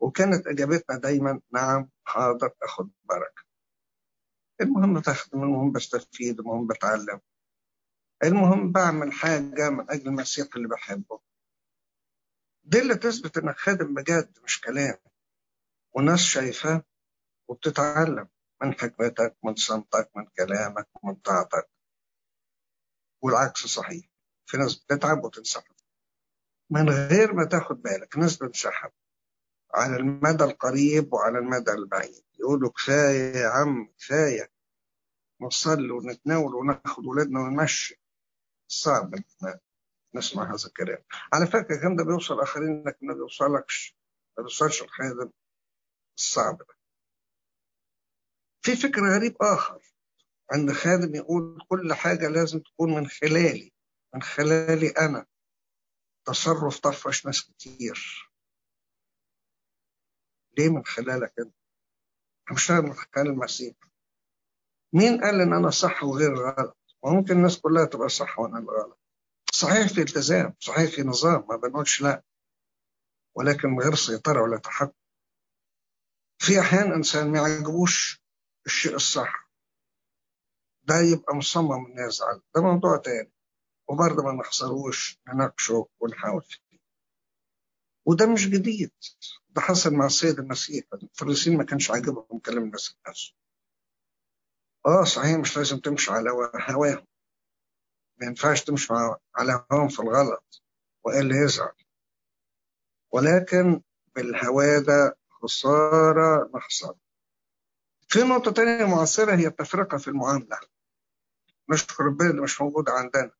وكانت 0.00 0.46
إجابتنا 0.46 0.98
دايما 0.98 1.40
نعم 1.52 1.90
حاضر 2.04 2.52
أخد 2.62 2.90
بركة. 3.04 3.42
المهم 4.60 4.94
بخدم 5.00 5.42
المهم 5.42 5.72
بستفيد 5.72 6.40
المهم 6.40 6.66
بتعلم. 6.66 7.20
المهم 8.22 8.72
بعمل 8.72 9.12
حاجة 9.12 9.70
من 9.70 9.90
أجل 9.90 10.08
المسيح 10.08 10.46
اللي 10.56 10.68
بحبه. 10.68 11.20
دي 12.64 12.78
اللي 12.82 12.94
تثبت 12.94 13.38
إنك 13.38 13.56
خادم 13.56 13.94
بجد 13.94 14.38
مش 14.44 14.60
كلام. 14.60 14.98
والناس 15.92 16.18
شايفاه 16.20 16.82
وبتتعلم 17.48 18.28
من 18.62 18.74
حكمتك 18.74 19.36
من 19.44 19.54
صمتك 19.54 20.10
من 20.16 20.24
كلامك 20.26 20.88
من 21.04 21.14
طاعتك. 21.14 21.70
والعكس 23.22 23.66
صحيح. 23.66 24.04
في 24.46 24.56
ناس 24.56 24.76
بتتعب 24.76 25.24
وتنسحب. 25.24 25.74
من 26.70 26.88
غير 26.90 27.32
ما 27.34 27.44
تاخد 27.44 27.82
بالك 27.82 28.16
ناس 28.18 28.36
بتنسحب. 28.36 28.90
على 29.74 29.96
المدى 29.96 30.44
القريب 30.44 31.12
وعلى 31.12 31.38
المدى 31.38 31.70
البعيد. 31.70 32.24
يقولوا 32.40 32.70
كفاية 32.70 33.36
يا 33.36 33.48
عم 33.48 33.92
كفاية. 33.98 34.50
نصلي 35.40 35.90
ونتناول 35.90 36.54
وناخد 36.54 37.06
ولادنا 37.06 37.40
ونمشي. 37.40 38.03
صعب 38.68 39.14
نسمع 40.14 40.44
هذا 40.54 40.66
الكلام. 40.66 41.04
على 41.32 41.46
فكرة 41.46 41.74
الكلام 41.74 41.96
ده 41.96 42.04
بيوصل 42.04 42.40
آخرين 42.40 42.68
إنك 42.68 42.98
ما 43.02 43.14
بيوصلكش 43.14 43.96
ما 44.38 44.42
بيوصلش 44.42 44.82
الخادم 44.82 45.30
الصعب 46.18 46.58
ده. 46.58 46.74
في 48.62 48.76
فكر 48.76 49.00
غريب 49.16 49.36
آخر 49.40 49.82
عند 50.52 50.72
خادم 50.72 51.14
يقول 51.14 51.58
كل 51.68 51.94
حاجة 51.94 52.28
لازم 52.28 52.58
تكون 52.58 52.94
من 52.94 53.06
خلالي 53.06 53.72
من 54.14 54.22
خلالي 54.22 54.88
أنا. 54.88 55.26
تصرف 56.26 56.78
طفش 56.78 57.26
ناس 57.26 57.42
كتير. 57.50 58.30
ليه 60.58 60.68
من 60.68 60.84
خلالك 60.84 61.32
أنت؟ 61.38 61.54
مش 62.52 62.70
من 62.70 62.92
خلال 62.94 63.26
المسيح. 63.26 63.74
مين 64.92 65.20
قال 65.20 65.40
إن 65.40 65.52
أنا 65.52 65.70
صح 65.70 66.04
وغير 66.04 66.34
غلط؟ 66.34 66.78
وممكن 67.04 67.32
الناس 67.36 67.58
كلها 67.60 67.84
تبقى 67.84 68.08
صح 68.08 68.38
وأنا 68.38 68.58
الغلط 68.58 68.98
صحيح 69.52 69.88
في 69.88 70.00
التزام 70.00 70.54
صحيح 70.60 70.90
في 70.90 71.02
نظام 71.02 71.46
ما 71.48 71.56
بنقولش 71.56 72.02
لا. 72.02 72.22
ولكن 73.36 73.68
من 73.68 73.80
غير 73.80 73.94
سيطرة 73.94 74.42
ولا 74.42 74.58
تحكم. 74.58 74.92
في 76.38 76.60
أحيان 76.60 76.92
إنسان 76.92 77.30
ما 77.32 77.38
يعجبوش 77.38 78.22
الشيء 78.66 78.94
الصح. 78.94 79.50
ده 80.82 80.94
يبقى 81.00 81.34
مصمم 81.36 81.86
إنه 81.86 82.06
يزعل 82.06 82.42
ده 82.54 82.62
موضوع 82.62 82.96
تاني. 82.96 83.32
وبرضه 83.88 84.22
ما 84.22 84.32
نخسروش 84.32 85.18
نناقشه 85.28 85.88
ونحاول 86.00 86.42
فيه. 86.42 86.78
وده 88.06 88.26
مش 88.26 88.48
جديد. 88.48 88.92
ده 89.50 89.60
حصل 89.60 89.94
مع 89.94 90.06
السيد 90.06 90.38
المسيح. 90.38 90.84
الفريسيين 91.02 91.56
ما 91.58 91.64
كانش 91.64 91.90
عاجبهم 91.90 92.38
كلام 92.38 92.62
الناس 92.62 92.96
نفسه 93.08 93.34
آه 94.86 95.04
صحيح 95.04 95.38
مش 95.38 95.56
لازم 95.56 95.78
تمشي 95.78 96.10
على 96.12 96.30
هواهم 96.70 97.06
ما 98.20 98.26
ينفعش 98.26 98.64
تمشي 98.64 98.92
على 99.34 99.66
هواهم 99.72 99.88
في 99.88 100.00
الغلط 100.00 100.62
وإلا 101.04 101.44
يزعل. 101.44 101.72
ولكن 103.12 103.82
بالهوى 104.14 104.80
ده 104.80 105.16
خسارة 105.30 106.50
نحصل 106.54 106.96
في 108.08 108.18
نقطة 108.18 108.50
تانية 108.52 108.84
معاصرة 108.84 109.36
هي 109.36 109.46
التفرقة 109.46 109.98
في 109.98 110.08
المعاملة. 110.08 110.60
نشكر 111.70 112.04
ربنا 112.04 112.30
اللي 112.30 112.42
مش 112.42 112.60
موجودة 112.60 112.92
عندنا. 112.92 113.30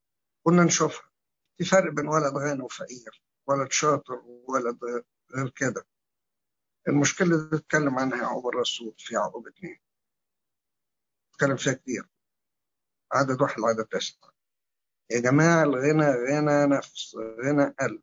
كنا 0.44 0.64
نشوفها. 0.64 1.10
في 1.58 1.64
فرق 1.64 1.92
بين 1.92 2.08
ولد 2.08 2.36
غني 2.36 2.62
وفقير 2.62 3.22
ولد 3.46 3.72
شاطر 3.72 4.14
وولد 4.14 4.78
غير 5.36 5.50
كده. 5.56 5.86
المشكلة 6.88 7.28
اللي 7.36 7.56
اتكلم 7.56 7.98
عنها 7.98 8.18
يعقوب 8.22 8.46
الرسول 8.48 8.94
في 8.98 9.14
يعقوب 9.14 9.48
اثنين 9.48 9.80
اتكلم 11.34 11.56
فيها 11.56 11.72
كتير. 11.72 12.08
عدد 13.12 13.42
واحد 13.42 13.60
وعدد 13.60 13.84
تسعة 13.84 14.32
يا 15.10 15.20
جماعة 15.20 15.62
الغنى 15.62 16.06
غنى 16.06 16.76
نفس 16.76 17.16
غنى 17.44 17.74
قلب. 17.80 18.02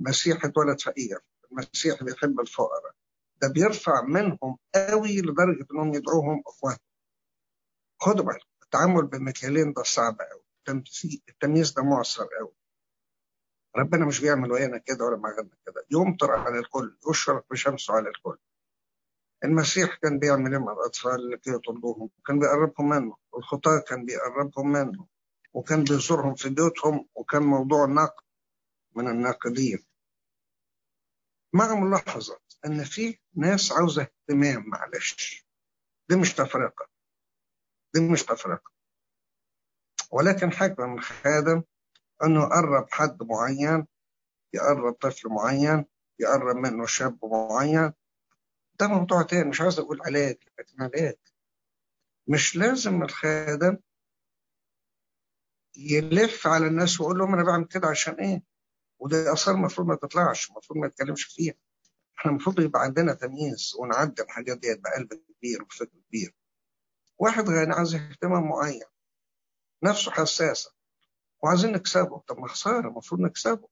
مسيح 0.00 0.44
اتولد 0.44 0.80
فقير. 0.80 1.20
المسيح 1.52 2.02
بيحب 2.04 2.40
الفقراء. 2.40 2.94
ده 3.42 3.48
بيرفع 3.48 4.02
منهم 4.02 4.58
قوي 4.74 5.20
لدرجة 5.20 5.66
إنهم 5.72 5.94
يدعوهم 5.94 6.42
اخوات 6.46 6.78
خدوا 8.00 8.24
بالك 8.24 8.46
التعامل 8.62 9.06
بالمكيالين 9.06 9.72
ده 9.72 9.82
صعب 9.82 10.18
قوي. 10.20 10.42
التمييز 11.28 11.72
ده 11.72 11.82
معصر 11.82 12.24
قوي. 12.40 12.52
ربنا 13.76 14.06
مش 14.06 14.20
بيعمل 14.20 14.52
ويانا 14.52 14.78
كده 14.78 15.04
ولا 15.04 15.16
معانا 15.16 15.48
كده. 15.66 15.86
يمطر 15.90 16.30
على 16.30 16.58
الكل 16.58 16.96
يشرق 17.10 17.46
بشمسه 17.50 17.94
على 17.94 18.08
الكل. 18.08 18.38
المسيح 19.46 19.94
كان 19.94 20.18
بيعمل 20.18 20.58
مع 20.58 20.72
الأطفال 20.72 21.30
لكي 21.30 21.50
يطردوهم 21.50 22.10
كان 22.26 22.38
بيقربهم 22.38 22.88
منه 22.88 23.16
الخطاة 23.36 23.78
كان 23.88 24.04
بيقربهم 24.04 24.72
منه 24.72 25.06
وكان 25.54 25.84
بيزورهم 25.84 26.34
في 26.34 26.48
بيوتهم 26.48 27.08
وكان 27.14 27.42
موضوع 27.42 27.84
النقد 27.84 28.24
من 28.96 29.08
الناقدين. 29.08 29.86
مع 31.52 31.74
ملاحظة 31.74 32.38
إن 32.66 32.84
في 32.84 33.18
ناس 33.34 33.72
عاوزة 33.72 34.02
اهتمام 34.02 34.64
معلش. 34.68 35.46
دي 36.08 36.16
مش 36.16 36.34
تفرقة. 36.34 36.88
دي 37.94 38.00
مش 38.00 38.22
تفرقة. 38.22 38.70
ولكن 40.10 40.52
حكمة 40.52 40.86
من 40.86 41.00
خادم 41.00 41.62
إنه 42.24 42.42
يقرب 42.42 42.86
حد 42.90 43.22
معين 43.22 43.86
يقرب 44.54 44.92
طفل 44.92 45.28
معين 45.28 45.84
يقرب 46.18 46.56
منه 46.56 46.86
شاب 46.86 47.18
معين 47.24 47.92
ده 48.80 48.88
موضوع 48.88 49.22
تاني 49.22 49.48
مش 49.50 49.60
عايز 49.60 49.78
أقول 49.78 50.00
علاج 50.02 50.36
لكن 50.58 50.82
علاج 50.82 51.16
مش 52.28 52.56
لازم 52.56 53.02
الخادم 53.02 53.78
يلف 55.76 56.46
على 56.46 56.66
الناس 56.66 57.00
ويقول 57.00 57.18
لهم 57.18 57.34
أنا 57.34 57.44
بعمل 57.44 57.64
كده 57.66 57.88
عشان 57.88 58.14
إيه؟ 58.14 58.42
وده 58.98 59.32
آثار 59.32 59.54
المفروض 59.54 59.88
ما 59.88 59.94
تطلعش 59.96 60.50
المفروض 60.50 60.78
ما 60.80 60.86
يتكلمش 60.86 61.24
فيها. 61.24 61.54
إحنا 62.18 62.30
المفروض 62.30 62.60
يبقى 62.60 62.82
عندنا 62.82 63.14
تمييز 63.14 63.72
ونعدي 63.78 64.22
الحاجات 64.22 64.58
ديت 64.58 64.80
بقلب 64.80 65.08
كبير 65.14 65.62
وفكر 65.62 65.98
كبير. 66.08 66.34
واحد 67.18 67.48
غني 67.48 67.72
عايز 67.74 67.94
اهتمام 67.94 68.48
معين 68.48 68.82
نفسه 69.82 70.10
حساسة 70.10 70.72
وعايزين 71.42 71.72
نكسبه. 71.72 72.18
طب 72.18 72.38
ما 72.38 72.48
خسارة 72.48 72.88
المفروض 72.88 73.20
نكسبه. 73.20 73.68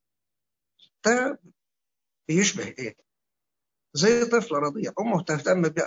ده 1.04 1.38
بيشبه 2.28 2.64
إيه؟ 2.68 2.96
زي 3.96 4.24
طفل 4.24 4.54
رضيع 4.54 4.92
أمه 5.00 5.22
تهتم 5.22 5.62
بيه 5.62 5.82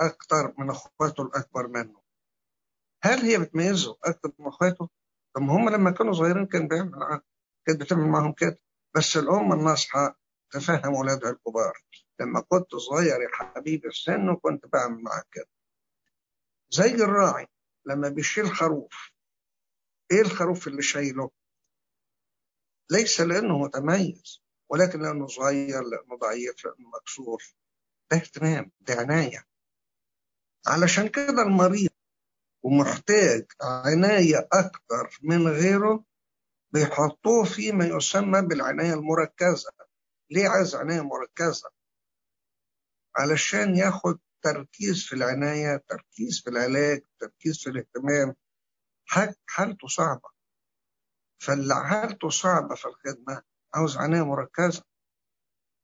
أكتر 0.00 0.54
من 0.58 0.70
أخواته 0.70 1.22
الأكبر 1.22 1.66
منه. 1.68 2.02
هل 3.02 3.18
هي 3.18 3.38
بتميزه 3.38 3.96
أكتر 4.04 4.32
من 4.38 4.46
أخواته؟ 4.46 4.88
طب 5.36 5.42
هم 5.42 5.68
لما 5.68 5.90
كانوا 5.90 6.12
صغيرين 6.12 6.46
كان 6.46 6.68
بيعمل 6.68 7.20
كانت 7.66 7.80
بتعمل 7.80 8.06
معاهم 8.08 8.32
كده. 8.32 8.58
بس 8.96 9.16
الأم 9.16 9.52
الناصحة 9.52 10.18
تفهم 10.50 10.94
ولادها 10.94 11.30
الكبار. 11.30 11.78
لما 12.20 12.40
كنت 12.40 12.74
صغير 12.74 13.20
يا 13.22 13.28
حبيبي 13.32 13.90
في 13.90 14.00
سن 14.02 14.28
وكنت 14.28 14.66
بعمل 14.66 15.02
معاك 15.02 15.26
كده. 15.32 15.48
زي 16.70 16.94
الراعي 16.94 17.46
لما 17.86 18.08
بيشيل 18.08 18.50
خروف 18.50 19.10
إيه 20.12 20.20
الخروف 20.20 20.68
اللي 20.68 20.82
شايله؟ 20.82 21.30
ليس 22.90 23.20
لأنه 23.20 23.58
متميز. 23.58 24.42
ولكن 24.70 25.02
لأنه 25.02 25.26
صغير 25.26 25.82
لأنه 25.82 26.16
ضعيف 26.20 26.64
لأنه 26.64 26.88
مكسور. 27.00 27.42
ده 28.10 28.16
اهتمام 28.16 28.72
ده 28.80 28.94
عناية. 28.94 29.44
علشان 30.66 31.08
كده 31.08 31.42
المريض 31.42 31.90
ومحتاج 32.62 33.46
عناية 33.62 34.48
أكثر 34.52 35.18
من 35.22 35.48
غيره 35.48 36.04
بيحطوه 36.70 37.44
فيما 37.44 37.84
يسمى 37.86 38.42
بالعناية 38.42 38.94
المركزة. 38.94 39.72
ليه 40.30 40.48
عايز 40.48 40.74
عناية 40.74 41.00
مركزة؟ 41.00 41.70
علشان 43.16 43.76
ياخد 43.76 44.18
تركيز 44.42 45.04
في 45.06 45.12
العناية 45.14 45.84
تركيز 45.88 46.40
في 46.44 46.50
العلاج 46.50 47.02
تركيز 47.20 47.58
في 47.62 47.70
الاهتمام. 47.70 48.34
حالته 49.46 49.88
صعبة. 49.88 50.28
فاللي 51.42 51.74
حالته 51.74 52.28
صعبة 52.28 52.74
في 52.74 52.84
الخدمة 52.88 53.42
عاوز 53.76 53.96
عناية 53.96 54.22
مركزة 54.22 54.82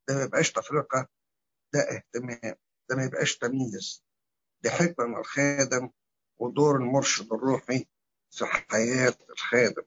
ده 0.08 0.14
ما 0.14 0.22
يبقاش 0.22 0.52
تفرقة 0.52 1.08
ده 1.74 1.80
اهتمام 1.80 2.54
ده 2.90 2.96
ما 2.96 3.04
يبقاش 3.04 3.38
تمييز. 3.38 4.04
دي 4.62 4.70
حكمة 4.70 5.06
من 5.06 5.16
الخادم 5.16 5.90
ودور 6.38 6.76
المرشد 6.76 7.32
الروحي 7.32 7.86
في 8.30 8.46
حياة 8.46 9.14
الخادم. 9.30 9.82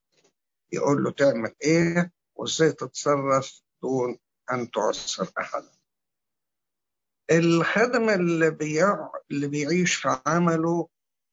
يقول 0.71 1.03
له 1.03 1.11
تعمل 1.11 1.55
إيه 1.63 2.11
وازاي 2.35 2.71
تتصرف 2.71 3.61
دون 3.81 4.17
أن 4.51 4.71
تعسر 4.71 5.31
احدا 5.39 5.71
الخادم 7.31 8.09
اللي, 8.09 8.51
بيع... 8.51 9.09
اللي 9.31 9.47
بيعيش 9.47 9.95
في 9.95 10.21
عمله 10.25 10.87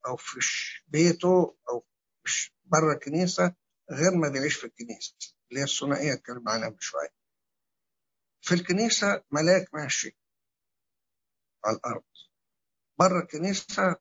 أو 0.07 0.17
في 0.17 0.41
بيته 0.88 1.57
أو 1.71 1.85
بره 2.64 2.93
الكنيسة 2.93 3.55
غير 3.92 4.14
ما 4.16 4.28
بيعيش 4.28 4.56
في 4.56 4.66
الكنيسة 4.66 5.14
اللي 5.50 5.61
هي 5.61 5.64
الثنائية 5.64 6.12
اتكلم 6.12 6.49
عنها 6.49 6.68
من 6.68 6.80
شوية 6.80 7.14
في 8.40 8.54
الكنيسة 8.54 9.25
ملاك 9.30 9.75
ماشي 9.75 10.16
على 11.64 11.76
الأرض. 11.76 12.04
بره 12.99 13.20
الكنيسة 13.22 13.96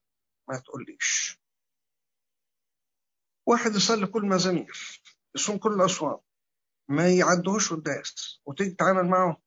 ما 0.48 0.58
تقوليش. 0.58 1.40
واحد 3.46 3.70
يصلي 3.74 4.06
كل 4.06 4.22
مزامير 4.26 5.02
يصوم 5.34 5.58
كل 5.58 5.72
الأصوام 5.72 6.20
ما 6.88 7.14
يعدهوش 7.16 7.72
قداس 7.72 8.40
وتيجي 8.44 8.70
تتعامل 8.70 9.08
معه 9.10 9.42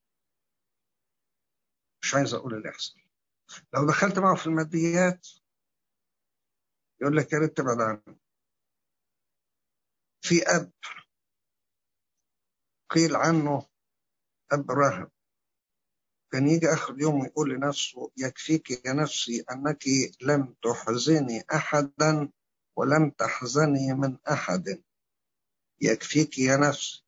مش 2.02 2.16
عايز 2.16 2.34
أقول 2.34 2.54
اللي 2.54 2.70
يحصل. 2.70 2.96
لو 3.74 3.88
دخلت 3.88 4.20
معه 4.20 4.36
في 4.36 4.48
الماديات 4.48 5.28
يقول 7.02 7.18
لك 7.18 7.34
يا 7.34 7.40
ريت 7.40 7.58
تبعد 7.58 7.82
عنه 7.82 8.20
في 10.28 10.44
أب. 10.44 10.72
قيل 12.90 13.16
عنه 13.16 13.68
أب 14.52 14.72
راهب 14.72 15.12
كان 16.32 16.48
يجي 16.48 16.74
آخر 16.74 16.94
اليوم 16.94 17.20
ويقول 17.22 17.50
لنفسه 17.50 18.12
يكفيك 18.18 18.86
يا 18.86 18.94
نفسي 18.94 19.46
أنك 19.52 19.84
لم 20.22 20.56
تحزني 20.64 21.44
أحدا 21.54 22.32
ولم 22.76 23.10
تحزني 23.10 23.94
من 23.94 24.18
أحد. 24.32 24.84
يكفيك 25.82 26.40
يا 26.40 26.58
نفس 26.58 27.04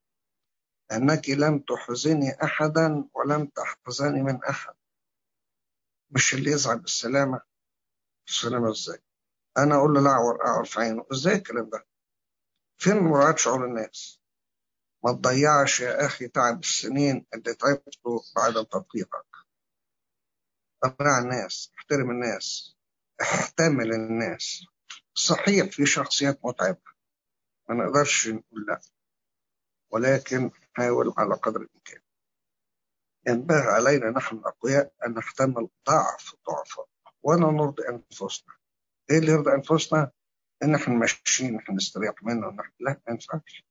أنك 0.92 1.30
لم 1.30 1.60
تحزني 1.60 2.44
أحدا 2.44 3.10
ولم 3.14 3.46
تحزني 3.46 4.24
من 4.24 4.44
أحد. 4.44 4.74
مش 6.12 6.34
اللي 6.34 6.52
يزعل 6.52 6.80
بالسلامة؟ 6.80 7.42
السلامة 8.28 8.72
إزاي؟ 8.72 9.00
أنا 9.58 9.76
أقول 9.76 9.94
له 9.94 10.02
لا 10.02 10.10
أعور 10.10 10.46
أعور 10.46 10.66
في 10.66 10.80
عينه. 10.80 11.06
إزاي 11.12 11.36
الكلام 11.36 11.70
ده؟ 11.70 11.87
فين 12.78 12.98
مراعاة 12.98 13.36
شعور 13.36 13.66
الناس؟ 13.66 14.22
ما 15.04 15.12
تضيعش 15.12 15.80
يا 15.80 16.06
أخي 16.06 16.28
تعب 16.28 16.60
السنين 16.60 17.26
اللي 17.34 17.54
تعبته 17.54 18.24
بعدم 18.36 18.64
تدقيقك. 18.64 19.26
أقنع 20.84 21.18
الناس 21.20 21.72
احترم 21.78 22.12
الناس 22.12 22.76
احتمل 23.22 23.94
الناس. 23.94 24.64
صحيح 25.14 25.72
في 25.72 25.86
شخصيات 25.86 26.40
متعبة 26.46 26.82
ما 27.70 27.76
نقدرش 27.76 28.28
نقول 28.28 28.66
لا. 28.68 28.82
ولكن 29.92 30.52
حاول 30.74 31.14
على 31.18 31.36
قدر 31.36 31.62
الإمكان. 31.62 32.02
ينبغي 33.28 33.68
علينا 33.68 34.10
نحن 34.10 34.36
الأقوياء 34.36 34.94
أن 35.06 35.14
نحتمل 35.14 35.70
ضعف 35.88 36.36
ضعفاء 36.50 36.88
ولا 37.24 37.52
نرضي 37.52 37.84
أنفسنا. 37.90 38.54
إيه 39.10 39.18
اللي 39.20 39.32
يرضي 39.32 39.52
أنفسنا؟ 39.52 40.12
إن 40.64 40.76
إحنا 40.76 40.94
ماشيين 40.94 41.56
إحنا 41.60 41.76
نستريح 41.76 42.14
منه 42.24 42.48
ونحن 42.48 42.72
لا 42.80 42.92
ما 43.08 43.14
ينفعش. 43.14 43.66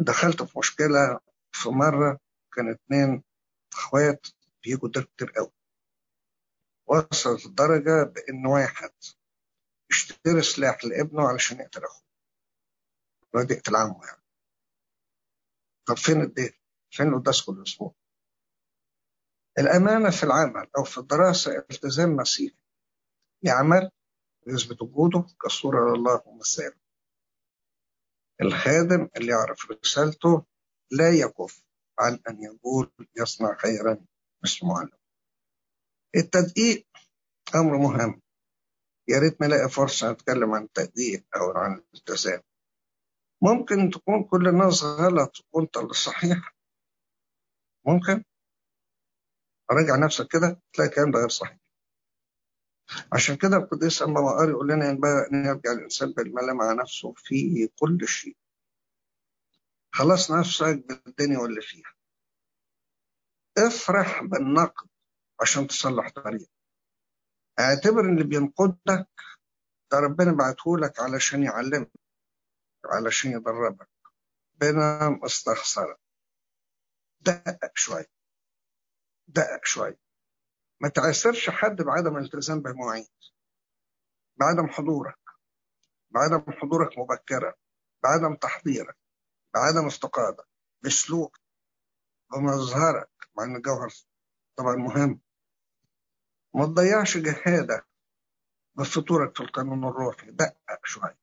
دخلت 0.00 0.42
في 0.42 0.58
مشكلة 0.58 1.20
في 1.52 1.68
مرة 1.68 2.20
كان 2.52 2.70
اتنين 2.70 3.24
إخوات 3.72 4.26
بيجوا 4.64 4.88
كتير 4.88 5.30
قوي. 5.36 5.52
وصلت 6.86 7.46
الدرجة 7.46 8.02
بإن 8.02 8.46
واحد 8.46 8.90
اشتري 9.90 10.42
سلاح 10.42 10.84
لابنه 10.84 11.28
علشان 11.28 11.60
يقتل 11.60 11.84
أخوه. 11.84 12.02
الواد 13.34 13.50
يقتل 13.50 13.76
عمه 13.76 14.06
يعني. 14.06 14.22
طب 15.86 15.96
فين 15.96 16.20
الدين؟ 16.20 16.50
فين 16.90 17.08
القداس 17.08 17.42
كل 17.44 17.62
أسبوع؟ 17.62 17.94
الأمانة 19.58 20.10
في 20.10 20.22
العمل 20.24 20.70
أو 20.78 20.84
في 20.84 20.98
الدراسة 20.98 21.58
التزام 21.58 22.10
مسيحي 22.16 22.56
يعمل 23.42 23.90
ويثبت 24.48 24.82
وجوده 24.82 25.24
كصورة 25.42 25.96
لله 25.96 26.22
ومثاله. 26.26 26.76
الخادم 28.42 29.08
اللي 29.16 29.32
يعرف 29.32 29.70
رسالته 29.70 30.44
لا 30.90 31.10
يكف 31.10 31.62
عن 31.98 32.18
أن 32.28 32.42
يقول 32.42 32.90
يصنع 33.16 33.56
خيرا 33.56 34.04
مش 34.42 34.64
معلم 34.64 34.98
التدقيق 36.16 36.86
أمر 37.54 37.78
مهم. 37.78 38.22
يا 39.08 39.18
ريت 39.18 39.40
نلاقي 39.42 39.68
فرصة 39.68 40.12
نتكلم 40.12 40.54
عن 40.54 40.62
التدقيق 40.62 41.24
أو 41.36 41.50
عن 41.58 41.74
الالتزام 41.78 42.42
ممكن 43.42 43.90
تكون 43.90 44.24
كل 44.24 44.48
الناس 44.48 44.82
غلط 44.82 45.32
وأنت 45.52 45.76
اللي 45.76 45.94
صحيح. 45.94 46.56
ممكن؟ 47.86 48.24
راجع 49.70 49.96
نفسك 50.04 50.26
كده 50.32 50.60
تلاقي 50.72 50.88
الكلام 50.90 51.10
ده 51.10 51.18
غير 51.18 51.28
صحيح. 51.28 51.58
عشان 53.12 53.36
كده 53.36 53.56
القديس 53.56 54.02
أما 54.02 54.20
وقار 54.20 54.50
يقول 54.50 54.68
لنا 54.68 54.88
ينبغي 54.88 55.26
أن 55.32 55.44
يرجع 55.46 55.72
الإنسان 55.72 56.12
بالمال 56.12 56.54
مع 56.56 56.72
نفسه 56.72 57.14
في 57.16 57.66
كل 57.80 58.08
شيء. 58.08 58.36
خلص 59.92 60.30
نفسك 60.30 60.84
بالدنيا 60.88 61.38
واللي 61.38 61.60
فيها. 61.60 61.94
افرح 63.58 64.22
بالنقد 64.24 64.88
عشان 65.40 65.66
تصلح 65.66 66.08
طريق 66.08 66.50
اعتبر 67.60 68.00
ان 68.00 68.12
اللي 68.12 68.24
بينقدك 68.24 69.08
ده 69.92 69.98
ربنا 69.98 70.32
بعته 70.32 70.78
لك 70.78 71.00
علشان 71.00 71.42
يعلمك 71.42 71.90
علشان 72.84 73.30
يدربك. 73.32 73.88
بنا 74.54 75.08
مستخسرة. 75.08 75.98
دقق 77.20 77.70
شوية. 77.74 78.06
دقق 79.28 79.64
شوية. 79.64 79.98
ما 80.80 80.88
تعسرش 80.88 81.50
حد 81.50 81.82
بعدم 81.82 82.16
الالتزام 82.16 82.60
بالمواعيد 82.62 83.08
بعدم 84.36 84.66
حضورك 84.68 85.18
بعدم 86.10 86.52
حضورك 86.52 86.98
مبكرا 86.98 87.54
بعدم 88.02 88.34
تحضيرك 88.34 88.96
بعدم 89.54 89.86
افتقادك 89.86 90.48
بسلوك 90.84 91.38
بمظهرك 92.32 93.10
مع 93.36 93.44
إن 93.44 93.56
الجوهر 93.56 93.92
طبعا 94.56 94.74
مهم. 94.76 95.20
ما 96.54 96.66
تضيعش 96.66 97.16
جهادك 97.16 97.86
بفطورك 98.74 99.36
في 99.36 99.42
القانون 99.42 99.84
الروحي 99.84 100.30
دقق 100.30 100.80
شوية. 100.84 101.18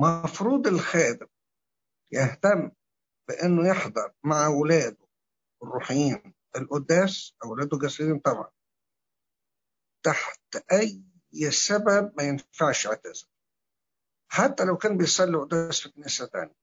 مفروض 0.00 0.66
الخادم 0.66 1.26
يهتم 2.12 2.70
بأنه 3.28 3.68
يحضر 3.68 4.12
مع 4.24 4.46
أولاده 4.46 5.06
الروحيين. 5.62 6.34
القداس 6.56 7.34
أولاده 7.44 7.78
جسدين 7.78 8.18
طبعا. 8.18 8.50
تحت 10.02 10.56
أي 10.72 11.02
سبب 11.50 12.12
ما 12.16 12.22
ينفعش 12.22 12.84
يعتذر 12.84 13.26
حتى 14.28 14.64
لو 14.64 14.76
كان 14.76 14.96
بيصلي 14.98 15.36
قداس 15.38 15.80
في 15.80 15.88
كنيسة 15.88 16.26
تانية. 16.26 16.54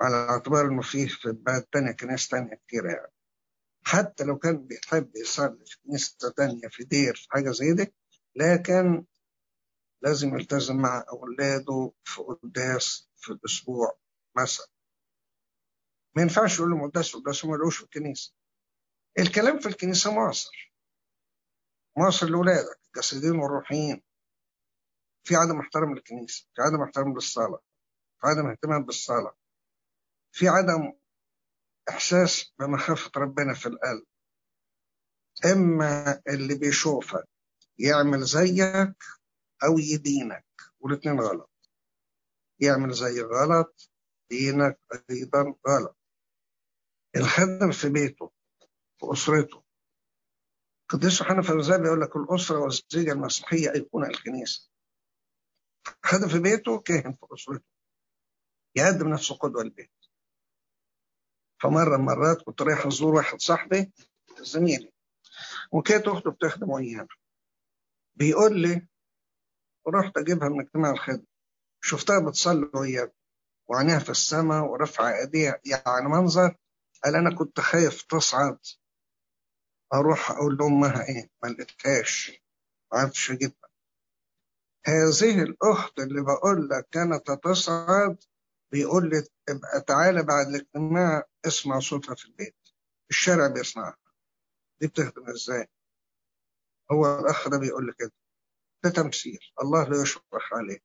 على 0.00 0.16
اعتبار 0.16 0.66
إنه 0.66 0.82
فيه 0.82 1.06
في 1.08 1.32
بلد 1.32 1.62
تانية 1.62 1.92
كنيسة 1.92 2.28
تانية 2.30 2.54
كتيرة 2.54 2.90
يعني. 2.92 3.12
حتى 3.86 4.24
لو 4.24 4.38
كان 4.38 4.66
بيحب 4.66 5.16
يصلي 5.16 5.64
في 5.66 5.78
كنيسة 5.84 6.30
تانية 6.36 6.68
في 6.68 6.84
دير 6.84 7.14
في 7.14 7.26
حاجة 7.30 7.50
زي 7.50 7.72
دي 7.72 7.94
لكن 8.36 9.04
لازم 10.02 10.36
يلتزم 10.38 10.76
مع 10.76 11.04
أولاده 11.08 11.92
في 12.04 12.22
قداس 12.22 13.08
في 13.16 13.32
الأسبوع 13.32 13.98
مثلا. 14.36 14.66
ما 16.16 16.22
ينفعش 16.22 16.58
يقول 16.58 16.70
لهم 16.70 16.90
قداس 16.90 17.16
قداس 17.16 17.44
وما 17.44 17.54
يقولوش 17.54 17.76
في 17.78 17.84
الكنيسة. 17.84 18.34
الكلام 19.18 19.58
في 19.58 19.68
الكنيسة 19.68 20.14
معاصر. 20.14 20.72
معاصر 21.98 22.26
لأولادك 22.26 22.80
الجسديين 22.86 23.36
والروحيين. 23.36 24.02
في 25.24 25.36
عدم 25.36 25.60
احترام 25.60 25.94
للكنيسة 25.94 26.46
في 26.54 26.62
عدم 26.62 26.82
احترام 26.82 27.14
للصلاة 27.14 27.60
في 28.20 28.26
عدم 28.26 28.46
اهتمام 28.46 28.84
بالصلاة. 28.84 29.36
في 30.32 30.48
عدم 30.48 30.92
إحساس 31.88 32.52
بمخافة 32.58 33.10
ربنا 33.16 33.54
في 33.54 33.66
القلب. 33.66 34.06
إما 35.52 36.22
اللي 36.28 36.54
بيشوفك 36.54 37.28
يعمل 37.78 38.22
زيك 38.24 38.96
أو 39.64 39.78
يدينك 39.78 40.46
والاتنين 40.80 41.20
غلط. 41.20 41.50
يعمل 42.60 42.92
زي 42.92 43.20
غلط 43.20 43.90
دينك 44.30 44.80
أيضا 45.10 45.54
غلط. 45.68 45.96
الخدم 47.16 47.70
في 47.72 47.88
بيته 47.88 48.32
في 49.00 49.06
أسرته. 49.12 49.62
قديس 50.88 51.20
يوحنا 51.20 51.38
الفوزان 51.38 51.82
بيقول 51.82 52.00
لك 52.00 52.16
الأسرة 52.16 52.58
والزيجة 52.58 53.12
المسيحية 53.12 53.72
أيقونة 53.74 54.06
الكنيسة. 54.06 54.70
خدم 56.02 56.28
في 56.28 56.38
بيته 56.38 56.80
كاهن 56.80 57.12
في 57.12 57.26
أسرته. 57.34 57.64
يقدم 58.76 59.08
نفسه 59.08 59.34
قدوة 59.34 59.62
البيت 59.62 59.92
فمرة 61.62 61.96
مرات 61.96 62.42
كنت 62.42 62.62
رايح 62.62 62.86
أزور 62.86 63.14
واحد 63.14 63.40
صاحبي 63.40 63.92
زميلي. 64.40 64.92
وكانت 65.72 66.08
أخته 66.08 66.30
بتخدم 66.30 66.70
ويانا 66.70 67.08
بيقول 68.16 68.60
لي 68.60 68.88
رحت 69.88 70.16
أجيبها 70.18 70.48
من 70.48 70.60
اجتماع 70.60 70.90
الخدمة. 70.90 71.26
شفتها 71.82 72.28
بتصلي 72.28 72.70
وياك 72.74 73.14
وعينيها 73.68 73.98
في 73.98 74.10
السماء 74.10 74.64
ورفع 74.64 75.18
إيديها 75.18 75.60
يعني 75.64 76.08
منظر 76.08 76.56
قال 77.04 77.14
أنا 77.14 77.34
كنت 77.34 77.60
خايف 77.60 78.02
تصعد. 78.02 78.58
أروح 79.94 80.30
أقول 80.30 80.56
لأمها 80.56 81.08
إيه؟ 81.08 81.30
ما 81.42 81.48
لقيتهاش. 81.48 82.42
ما 82.92 82.98
عرفتش 82.98 83.30
أجيبها. 83.30 83.68
هذه 84.86 85.42
الأخت 85.42 85.98
اللي 85.98 86.22
بقول 86.22 86.68
لك 86.68 86.88
كانت 86.90 87.30
تصعد 87.30 88.16
بيقول 88.72 89.10
لي 89.10 89.18
ابقى 89.48 89.80
تعالى 89.86 90.22
بعد 90.22 90.46
الاجتماع 90.46 91.22
اسمع 91.46 91.80
صوتها 91.80 92.14
في 92.14 92.24
البيت. 92.26 92.56
الشارع 93.10 93.46
بيسمعها. 93.46 93.96
دي 94.80 94.86
بتخدم 94.86 95.30
إزاي؟ 95.30 95.66
هو 96.92 97.18
الأخ 97.20 97.48
ده 97.48 97.58
بيقول 97.58 97.86
لي 97.86 97.92
كده. 97.98 98.12
ده 98.84 98.90
تمثيل. 98.90 99.38
الله 99.62 99.88
لا 99.88 100.02
يشرح 100.02 100.52
عليه. 100.54 100.78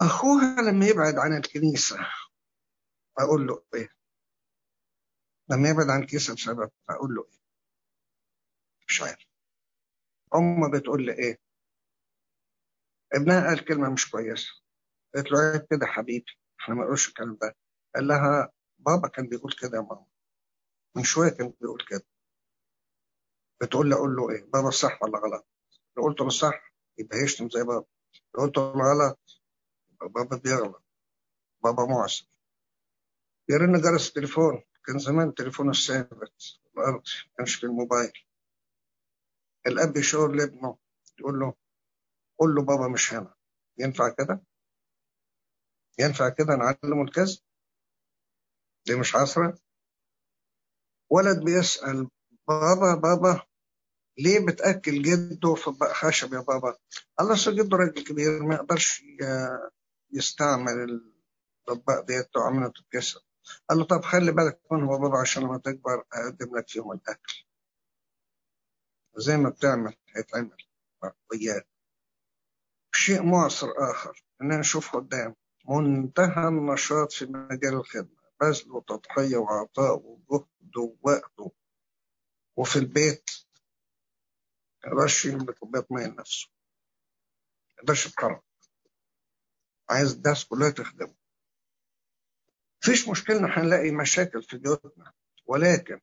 أخوها 0.00 0.62
لما 0.62 0.86
يبعد 0.86 1.14
عن 1.18 1.36
الكنيسة 1.36 1.96
أقول 3.18 3.46
له 3.46 3.64
إيه؟ 3.74 3.88
لما 5.50 5.68
يبعد 5.68 5.88
عن 5.90 6.02
الكنيسة 6.02 6.34
بسبب 6.34 6.70
أقول 6.90 7.14
له 7.14 7.24
إيه؟ 7.24 7.43
مش 8.94 9.02
عارف 9.02 9.26
أمه 10.34 10.70
بتقول 10.70 11.06
لي 11.06 11.12
إيه؟ 11.12 11.38
ابنها 13.12 13.46
قال 13.48 13.64
كلمة 13.64 13.90
مش 13.90 14.10
كويسة. 14.10 14.48
قالت 15.14 15.32
له 15.32 15.38
عيب 15.38 15.66
كده 15.70 15.86
حبيبي 15.86 16.32
إحنا 16.60 16.74
ما 16.74 16.84
نقولش 16.84 17.08
الكلام 17.08 17.38
ده. 17.42 17.56
قال 17.94 18.06
لها 18.08 18.52
بابا 18.78 19.08
كان 19.08 19.28
بيقول 19.28 19.52
كده 19.60 19.76
يا 19.78 19.82
ماما. 19.82 20.06
من 20.96 21.02
شوية 21.04 21.28
كان 21.30 21.52
بيقول 21.60 21.84
كده. 21.88 22.06
بتقول 23.62 23.88
لي 23.88 23.94
أقول 23.94 24.16
له 24.16 24.30
إيه؟ 24.30 24.44
بابا 24.44 24.70
صح 24.70 25.02
ولا 25.02 25.18
غلط؟ 25.18 25.46
لو 25.96 26.02
قلت 26.02 26.20
له 26.20 26.28
صح 26.28 26.72
يبقى 26.98 27.18
يشتم 27.18 27.50
زي 27.50 27.62
بابا. 27.62 27.86
لو 28.34 28.44
قلت 28.44 28.56
له 28.56 28.64
غلط 28.72 29.20
بابا 30.00 30.36
بيغلط. 30.36 30.84
بابا 31.64 31.86
معصب. 31.86 32.26
يرن 33.48 33.80
جرس 33.80 34.08
التليفون. 34.08 34.62
كان 34.86 34.98
زمان 34.98 35.28
التليفون 35.28 35.70
الثابت 35.70 36.42
الأرض 36.76 37.02
كانش 37.36 37.54
في 37.54 37.64
الموبايل. 37.66 38.12
الأب 39.66 39.96
يشاور 39.96 40.32
لابنه 40.32 40.78
يقول 41.18 41.38
له 41.40 41.54
قول 42.38 42.54
له 42.54 42.62
بابا 42.62 42.88
مش 42.88 43.14
هنا 43.14 43.34
ينفع 43.78 44.08
كده؟ 44.08 44.42
ينفع 45.98 46.28
كده 46.28 46.56
نعلمه 46.56 47.02
الكذب؟ 47.02 47.38
دي 48.86 48.94
مش 48.94 49.14
عصرة؟ 49.16 49.58
ولد 51.10 51.44
بيسأل 51.44 52.08
بابا 52.48 52.94
بابا 52.94 53.46
ليه 54.18 54.46
بتأكل 54.46 55.02
جده 55.02 55.54
في 55.54 55.70
خشب 55.94 56.32
يا 56.32 56.40
بابا؟ 56.40 56.76
الله 57.20 57.34
جده 57.48 57.76
راجل 57.76 58.04
كبير 58.04 58.42
ما 58.42 58.54
يقدرش 58.54 59.02
يستعمل 60.12 61.00
الأطباق 61.68 62.00
ديت 62.06 62.36
وعملها 62.36 62.68
تتكسر 62.68 63.20
قال 63.68 63.78
له 63.78 63.84
طب 63.84 64.02
خلي 64.04 64.32
بالك 64.32 64.60
منه 64.72 64.86
هو 64.92 64.98
بابا 64.98 65.18
عشان 65.18 65.42
لما 65.42 65.58
تكبر 65.58 66.04
أقدم 66.12 66.56
لك 66.58 66.68
فيهم 66.68 66.92
الأكل 66.92 67.43
زي 69.16 69.36
ما 69.36 69.48
بتعمل 69.50 69.96
هيتعمل 70.16 70.56
وياك 71.30 71.66
شيء 72.94 73.22
معصر 73.22 73.66
آخر 73.90 74.24
اننا 74.42 74.56
نشوف 74.56 74.96
قدام 74.96 75.34
منتهى 75.68 76.48
النشاط 76.48 77.12
في 77.12 77.24
مجال 77.26 77.74
الخدمة 77.74 78.22
بذل 78.40 78.72
وتضحية 78.72 79.36
وعطاء 79.36 79.96
وجهد 80.04 80.76
ووقته 80.76 81.52
وفي 82.56 82.76
البيت. 82.76 83.30
يقدرش 84.84 85.24
يملك 85.24 85.58
كوبايه 85.58 85.86
مية 85.90 86.06
لنفسه 86.06 86.48
يقدرش 87.78 88.06
يتحرك. 88.06 88.42
عايز 89.90 90.12
الناس 90.12 90.44
كلها 90.44 90.70
تخدمه. 90.70 91.14
فيش 92.80 93.08
مشكلة 93.08 93.38
إن 93.38 93.44
هنلاقي 93.44 93.90
مشاكل 93.90 94.42
في 94.42 94.58
بيوتنا 94.58 95.12
ولكن 95.46 96.00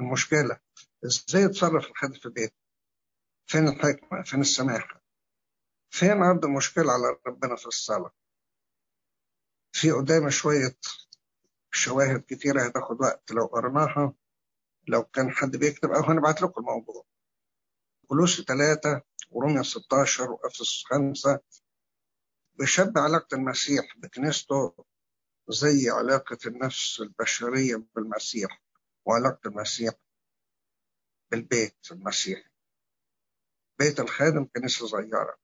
المشكلة 0.00 0.60
إزاي 1.04 1.42
يتصرف 1.42 1.86
الحد 1.90 2.14
في 2.14 2.26
البيت 2.26 2.54
فين 3.46 3.68
الحكمة؟ 3.68 4.22
فين 4.22 4.40
السماحة؟ 4.40 5.02
فين 5.90 6.22
عرض 6.22 6.44
المشكلة 6.44 6.92
على 6.92 7.16
ربنا 7.26 7.56
في 7.56 7.66
الصلاة؟ 7.66 8.12
في 9.72 9.90
قدامي 9.90 10.30
شوية 10.30 10.76
شواهد 11.72 12.20
كتيرة 12.28 12.62
هتاخد 12.62 13.00
وقت. 13.00 13.30
لو 13.32 13.46
قرناها 13.46 14.14
لو 14.88 15.02
كان 15.04 15.30
حد 15.30 15.56
بيكتب 15.56 15.90
أو 15.90 16.02
هنبعت 16.02 16.42
لكم 16.42 16.60
الموضوع. 16.60 17.04
كلوس 18.08 18.40
ثلاثة 18.40 19.02
وروميا 19.30 19.62
16 19.62 20.30
وأفسس 20.30 20.84
خمسة. 20.84 21.40
بيشبه 22.54 23.00
علاقة 23.00 23.34
المسيح 23.34 23.96
بكنيسته 23.96 24.84
زي 25.48 25.90
علاقة 25.90 26.38
النفس 26.46 27.00
البشرية 27.00 27.86
بالمسيح 27.94 28.62
وعلاقة 29.04 29.40
المسيح 29.48 29.94
بالبيت 31.34 31.76
المسيحي 31.92 32.50
بيت 33.78 34.00
الخادم 34.00 34.44
كنيسة 34.44 34.86
صغيرة. 34.86 35.36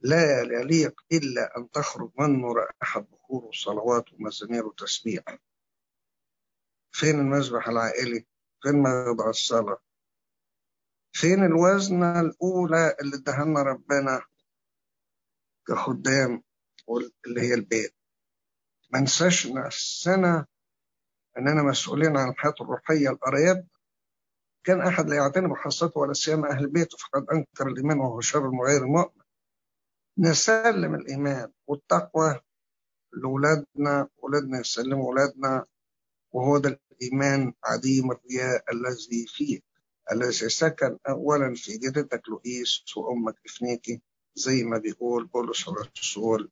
لا 0.00 0.40
يليق 0.40 1.00
إلا 1.12 1.56
أن 1.56 1.70
تخرج 1.70 2.12
منه 2.18 2.52
رائحة 2.54 3.00
بخور 3.00 3.44
وصلوات 3.44 4.12
ومزامير 4.12 4.66
وتسبيح. 4.66 5.24
فين 6.90 7.18
المذبح 7.20 7.68
العائلي؟ 7.68 8.26
فين 8.62 8.74
موضع 8.74 9.30
الصلاة؟ 9.30 9.78
فين 11.12 11.44
الوزنة 11.44 12.20
الأولى 12.20 12.96
اللي 13.00 13.16
ادهنا 13.16 13.62
ربنا 13.62 14.22
كخدام 15.68 16.42
اللي 17.26 17.40
هي 17.40 17.54
البيت؟ 17.54 17.94
ما 18.90 19.00
ننساش 19.00 19.46
نفسنا 19.46 20.46
إننا 21.38 21.62
مسؤولين 21.62 22.16
عن 22.16 22.28
الحياة 22.28 22.54
الروحية 22.60 23.08
القريب 23.08 23.68
كان 24.64 24.80
أحد 24.80 25.08
لا 25.08 25.16
يعتني 25.16 25.48
بخاصته 25.48 26.00
ولا 26.00 26.12
سيما 26.12 26.50
أهل 26.50 26.66
بيته 26.66 26.96
فقد 26.98 27.26
أنكر 27.32 27.66
الإيمان 27.68 27.98
وهو 28.00 28.20
شر 28.20 28.50
غير 28.66 28.82
المؤمن. 28.82 29.22
نسلم 30.18 30.94
الإيمان 30.94 31.52
والتقوى 31.66 32.40
لأولادنا 33.12 34.08
أولادنا 34.22 34.60
يسلموا 34.60 35.06
أولادنا 35.06 35.66
وهو 36.32 36.58
ده 36.58 36.80
الإيمان 36.92 37.52
عديم 37.64 38.10
الرياء 38.12 38.64
الذي 38.72 39.26
فيه 39.28 39.60
الذي 40.12 40.32
سكن 40.48 40.98
أولا 41.08 41.54
في 41.54 41.78
جدتك 41.78 42.28
لؤيس 42.28 42.84
وأمك 42.96 43.34
إفنيكي 43.46 44.02
زي 44.34 44.64
ما 44.64 44.78
بيقول 44.78 45.26
بولس 45.26 45.68
الرسول 45.68 46.50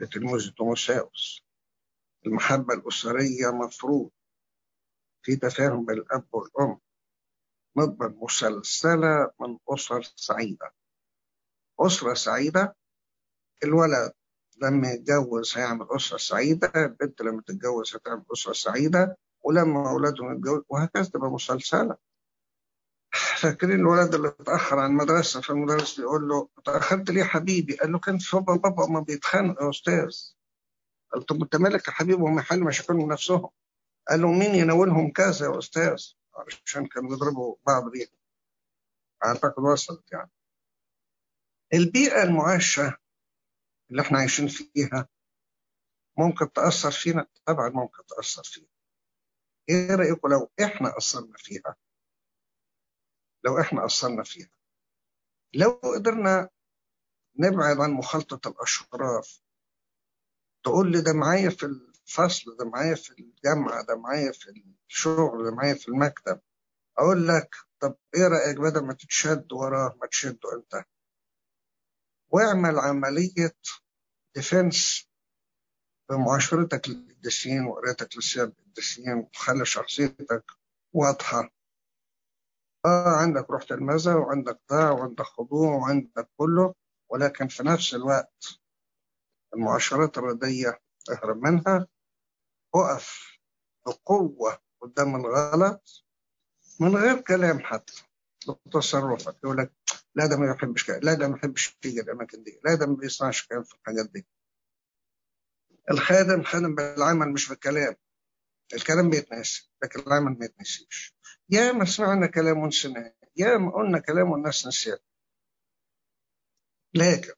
لتلميذ 0.00 0.50
تيموساوس 0.58 1.42
المحبة 2.26 2.74
الأسرية 2.74 3.50
مفروض 3.50 4.10
في 5.22 5.36
تفاهم 5.36 5.84
بين 5.86 5.96
الأب 5.98 6.26
والأم. 6.32 6.80
نضبا 7.76 8.14
مسلسلة 8.22 9.30
من 9.40 9.58
أسر 9.68 10.02
سعيدة. 10.16 10.74
أسرة 11.80 12.14
سعيدة 12.14 12.76
الولد 13.64 14.12
لما 14.62 14.90
يتجوز 14.90 15.58
هيعمل 15.58 15.86
أسرة 15.90 16.16
سعيدة 16.16 16.72
البنت 16.76 17.22
لما 17.22 17.42
تتجوز 17.46 17.96
هتعمل 17.96 18.24
أسرة 18.32 18.52
سعيدة 18.52 19.18
ولما 19.42 19.90
أولادهم 19.90 20.32
يتجوز 20.32 20.62
وهكذا 20.68 21.04
تبقى 21.04 21.30
مسلسلة. 21.30 21.96
فاكرين 23.38 23.80
الولد 23.80 24.14
اللي 24.14 24.28
اتأخر 24.28 24.78
عن 24.78 24.90
المدرسة 24.90 25.40
فالمدرس 25.40 26.00
بيقول 26.00 26.28
له 26.28 26.48
اتأخرت 26.58 27.10
ليه 27.10 27.24
حبيبي؟ 27.24 27.76
قال 27.76 27.92
له 27.92 27.98
كان 27.98 28.18
بابا 28.32 28.56
بابا 28.56 28.86
ما 28.86 29.00
بيتخانقوا 29.00 29.64
يا 29.64 29.70
أستاذ. 29.70 30.10
قال 31.12 31.26
طب 31.26 31.42
أنت 31.42 31.56
مالك 31.56 31.88
يا 31.88 31.92
حبيبي؟ 31.92 32.22
هم 32.22 32.38
يحلوا 32.38 32.68
مشاكلهم 32.68 33.12
نفسهم. 33.12 33.48
قال 34.08 34.22
له 34.22 34.32
مين 34.32 34.54
يناولهم 34.54 35.10
كذا 35.12 35.46
يا 35.46 35.58
أستاذ؟ 35.58 36.02
عشان 36.36 36.86
كانوا 36.86 37.10
بيضربوا 37.10 37.56
بعض 37.66 37.90
بيها. 37.90 38.08
أعتقد 39.24 39.62
وصلت 39.62 40.12
يعني. 40.12 40.30
البيئة 41.74 42.22
المعاشة 42.22 42.96
اللي 43.90 44.02
إحنا 44.02 44.18
عايشين 44.18 44.48
فيها 44.48 45.08
ممكن 46.18 46.52
تأثر 46.52 46.90
فينا؟ 46.90 47.26
طبعا 47.46 47.68
ممكن 47.68 48.06
تأثر 48.06 48.42
فينا. 48.44 48.66
إيه 49.68 49.94
رأيكم 49.94 50.28
لو 50.28 50.50
إحنا 50.64 50.98
أثرنا 50.98 51.36
فيها؟ 51.36 51.76
لو 53.44 53.60
إحنا 53.60 53.84
أثرنا 53.86 54.22
فيها. 54.22 54.50
لو 55.54 55.70
قدرنا 55.70 56.48
نبعد 57.38 57.76
عن 57.80 57.90
مخالطة 57.90 58.48
الأشرار 58.48 59.22
تقول 60.64 60.92
لي 60.92 61.00
ده 61.00 61.12
معايا 61.12 61.50
في 61.50 61.66
الفصل 62.06 62.56
ده 62.56 62.64
معايا 62.64 62.94
في 62.94 63.10
الجامعة 63.10 63.84
ده 63.84 63.96
معايا 63.96 64.32
في 64.32 64.62
الشغل 64.90 65.44
ده 65.44 65.50
معايا 65.50 65.74
في 65.74 65.88
المكتب. 65.88 66.40
أقول 66.98 67.28
لك 67.28 67.54
طب 67.80 67.96
إيه 68.16 68.28
رأيك 68.28 68.60
بدل 68.60 68.84
ما 68.86 68.92
تتشد 68.94 69.52
وراه 69.52 69.96
ما 70.00 70.06
تشده 70.06 70.52
أنت؟ 70.56 70.84
واعمل 72.30 72.78
عملية 72.78 73.54
ديفنس 74.34 75.08
بمعاشرتك 76.10 76.88
للقديسين 76.88 77.64
وقرايتك 77.64 78.16
للسير 78.16 78.44
القديسين 78.44 79.14
وخلي 79.14 79.64
شخصيتك 79.64 80.44
واضحة. 80.92 81.50
آه 82.84 83.16
عندك 83.16 83.50
روح 83.50 83.62
تلمذة 83.62 84.14
وعندك 84.16 84.60
ضاع 84.70 84.90
وعندك 84.90 85.24
خضوع 85.24 85.74
وعندك 85.74 86.28
كله 86.36 86.74
ولكن 87.10 87.48
في 87.48 87.62
نفس 87.62 87.94
الوقت 87.94 88.44
المعاشرات 89.54 90.18
الردية 90.18 90.80
أهرب 91.10 91.36
منها. 91.42 91.86
وقف 92.74 93.38
بقوة 93.86 94.58
قدام 94.80 95.16
الغلط 95.16 96.04
من 96.80 96.96
غير 96.96 97.20
كلام 97.20 97.60
حتى 97.60 98.02
بتصرفك. 98.66 99.36
يقول 99.44 99.58
لك 99.58 99.72
لا 100.14 100.26
ده 100.26 100.36
ما 100.36 100.50
يحبش 100.50 100.84
كده 100.86 100.98
لا 100.98 101.14
ده 101.14 101.28
ما 101.28 101.36
يحبش 101.36 101.78
يجي 101.84 102.00
الأماكن 102.00 102.42
دي 102.42 102.60
لا 102.64 102.74
ده 102.74 102.86
ما 102.86 102.96
بيصنعش 102.96 103.46
كلام 103.46 103.62
في 103.62 103.74
الحاجات 103.74 104.10
دي. 104.10 104.26
الخادم 105.90 106.42
خادم 106.42 106.74
بالعمل 106.74 107.32
مش 107.32 107.48
بالكلام. 107.48 107.96
الكلام 108.74 109.10
بيتناسي 109.10 109.70
لكن 109.82 110.00
العمل 110.00 110.38
ما 110.38 110.44
يتنسيش. 110.44 111.14
يا 111.50 111.72
ما 111.72 111.84
سمعنا 111.84 112.26
كلام 112.26 112.58
ونسيناه 112.58 113.14
يا 113.36 113.56
ما 113.56 113.70
قلنا 113.72 113.98
كلام 113.98 114.30
والناس 114.30 114.66
نسيت 114.66 115.02
لكن 116.94 117.32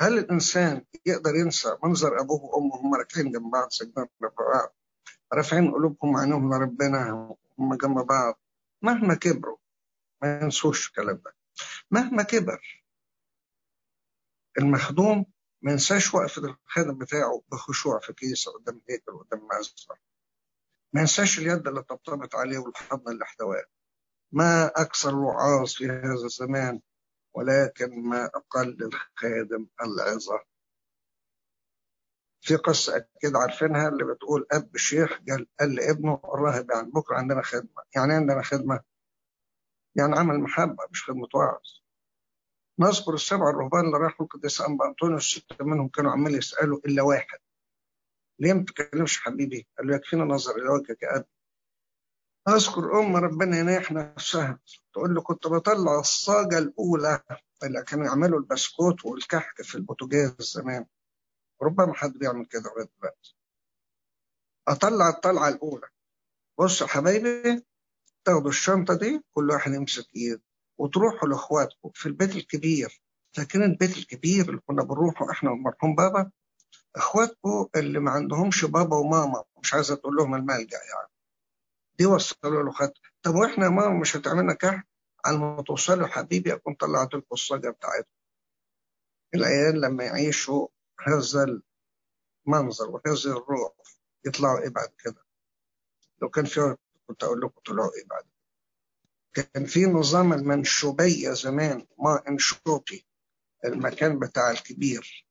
هل 0.00 0.18
الإنسان 0.18 0.84
يقدر 1.06 1.34
ينسى 1.34 1.76
منظر 1.84 2.20
أبوه 2.20 2.44
وأمه 2.44 2.76
هم 2.76 2.94
راكعين 2.94 3.32
جنب 3.32 3.50
بعض 3.50 3.68
سجدان 3.70 4.06
بعض 4.20 4.74
رافعين 5.32 5.70
قلوبهم 5.72 6.16
عينهم 6.16 6.54
لربنا 6.54 7.10
هم 7.58 7.74
جنب 7.74 8.06
بعض؟ 8.06 8.40
مهما 8.82 9.14
كبروا 9.14 9.56
ما 10.22 10.40
ينسوش 10.42 10.88
الكلام 10.88 11.16
ده. 11.24 11.34
مهما 11.90 12.22
كبر 12.22 12.84
المخدوم 14.58 15.26
ما 15.62 15.72
ينساش 15.72 16.14
وقفة 16.14 16.42
الخادم 16.44 16.98
بتاعه 16.98 17.42
بخشوع 17.52 18.00
في 18.00 18.12
كيسة 18.12 18.52
قدام 18.52 18.80
هيكل 18.90 19.12
قدام 19.18 19.46
معزة 19.46 19.74
ما 20.92 21.00
ينساش 21.00 21.38
اليد 21.38 21.66
اللي 21.68 21.82
طبطبت 21.82 22.34
عليه 22.34 22.58
والحضن 22.58 23.12
اللي 23.12 23.24
احتواه. 23.24 23.64
ما 24.32 24.66
أكثر 24.66 25.10
الوعاظ 25.10 25.72
في 25.72 25.86
هذا 25.86 26.24
الزمان 26.24 26.80
ولكن 27.36 28.02
ما 28.08 28.24
أقل 28.24 28.78
الخادم 28.82 29.66
العظة. 29.82 30.44
في 32.40 32.56
قصة 32.56 32.96
أكيد 32.96 33.36
عارفينها 33.36 33.88
اللي 33.88 34.04
بتقول 34.04 34.46
أب 34.52 34.76
شيخ 34.76 35.20
قال, 35.28 35.74
لابنه 35.74 36.20
الراهب 36.24 36.70
يعني 36.70 36.90
بكرة 36.90 37.16
عندنا 37.16 37.42
خدمة. 37.42 37.82
يعني 37.96 38.12
عندنا 38.12 38.42
خدمة؟ 38.42 38.80
يعني 39.94 40.18
عمل 40.18 40.40
محبة 40.40 40.84
مش 40.90 41.04
خدمة 41.04 41.28
وعظ. 41.34 41.62
نذكر 42.78 43.14
السبع 43.14 43.50
الرهبان 43.50 43.86
اللي 43.86 43.98
راحوا 43.98 44.26
القديس 44.26 44.60
أنبا 44.60 44.86
أنطونيوس 44.86 45.34
ستة 45.34 45.64
منهم 45.64 45.88
كانوا 45.88 46.12
عمال 46.12 46.34
يسألوا 46.34 46.78
إلا 46.86 47.02
واحد. 47.02 47.38
ليه 48.38 48.52
ما 48.52 48.64
تكلمش 48.64 49.20
حبيبي؟ 49.20 49.68
قال 49.78 49.86
له 49.86 49.96
يكفينا 49.96 50.24
نظر 50.24 50.56
إلى 50.56 50.68
وجهك 50.68 51.02
يا 51.02 51.16
أبي 51.16 51.26
أذكر 52.48 53.00
أم 53.00 53.16
ربنا 53.16 53.58
يناح 53.58 53.92
نفسها 53.92 54.58
تقول 54.92 55.14
له 55.14 55.22
كنت 55.22 55.46
بطلع 55.46 56.00
الصاجة 56.00 56.58
الأولى 56.58 57.20
اللي 57.64 57.82
كانوا 57.84 58.06
يعملوا 58.06 58.38
البسكوت 58.38 59.04
والكحك 59.04 59.62
في 59.62 59.74
البوتاجاز 59.74 60.36
زمان. 60.40 60.86
ربما 61.62 61.94
حد 61.94 62.12
بيعمل 62.12 62.46
كده 62.46 62.60
لغاية 62.62 62.88
دلوقتي. 63.00 63.36
أطلع 64.68 65.08
الطلعة 65.08 65.48
الأولى. 65.48 65.88
بص 66.58 66.82
يا 66.82 66.86
حبايبي 66.86 67.64
تاخدوا 68.24 68.48
الشنطة 68.50 68.94
دي 68.94 69.24
كل 69.34 69.50
واحد 69.50 69.72
يمسك 69.72 70.06
إيد 70.16 70.40
وتروحوا 70.78 71.28
لإخواتكم 71.28 71.90
في 71.94 72.06
البيت 72.06 72.36
الكبير. 72.36 73.02
فاكرين 73.36 73.64
البيت 73.70 73.96
الكبير 73.98 74.48
اللي 74.48 74.60
كنا 74.66 74.82
بنروحه 74.84 75.30
إحنا 75.30 75.50
والمرحوم 75.50 75.94
بابا؟ 75.94 76.30
إخواتكم 76.96 77.68
اللي 77.76 77.98
ما 78.00 78.10
عندهمش 78.10 78.64
بابا 78.64 78.96
وماما 78.96 79.44
مش 79.62 79.74
عايزة 79.74 79.94
تقول 79.94 80.16
لهم 80.16 80.34
الملجأ 80.34 80.78
يعني. 80.78 81.08
دي 81.98 82.06
وصلوا 82.06 82.62
له 82.62 82.72
خط 82.72 82.94
طب 83.22 83.34
وإحنا 83.34 83.68
ماما 83.68 84.00
مش 84.00 84.16
هتعملنا 84.16 84.52
كحك 84.54 84.86
على 85.24 85.38
ما 85.38 85.62
توصلوا 85.62 86.06
حبيبي 86.06 86.52
اكون 86.54 86.74
طلعت 86.74 87.08
الصاجه 87.32 87.70
بتاعتكم 87.70 88.10
العيال 89.34 89.80
لما 89.80 90.04
يعيشوا 90.04 90.68
هذا 91.06 91.60
المنظر 92.46 92.90
وهذه 92.90 93.26
الروح 93.36 93.72
يطلعوا 94.26 94.60
إيه 94.62 94.68
بعد 94.68 94.88
كده؟ 95.04 95.24
لو 96.22 96.28
كان 96.28 96.44
في 96.44 96.76
كنت 97.06 97.24
أقول 97.24 97.40
لكم 97.40 97.60
طلعوا 97.66 97.90
إيه 97.94 98.06
بعد؟ 98.06 98.24
كده 99.34 99.48
كان 99.54 99.64
في 99.66 99.84
نظام 99.86 100.32
المنشوبية 100.32 101.30
زمان 101.30 101.86
ما 101.98 102.22
إنشوبي 102.28 103.06
المكان 103.64 104.18
بتاع 104.18 104.50
الكبير. 104.50 105.26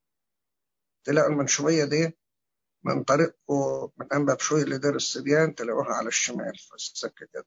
تلاقوا 1.03 1.29
المنشوبية 1.31 1.85
دي 1.85 2.17
من 2.85 3.03
طريقه 3.03 3.91
من 3.97 4.13
أنبا 4.13 4.33
بشوي 4.33 4.63
لدير 4.63 4.95
السبيان 4.95 5.55
تلاقوها 5.55 5.93
على 5.93 6.07
الشمال 6.07 6.57
في 6.57 6.75
السكة 6.75 7.25
كده 7.25 7.45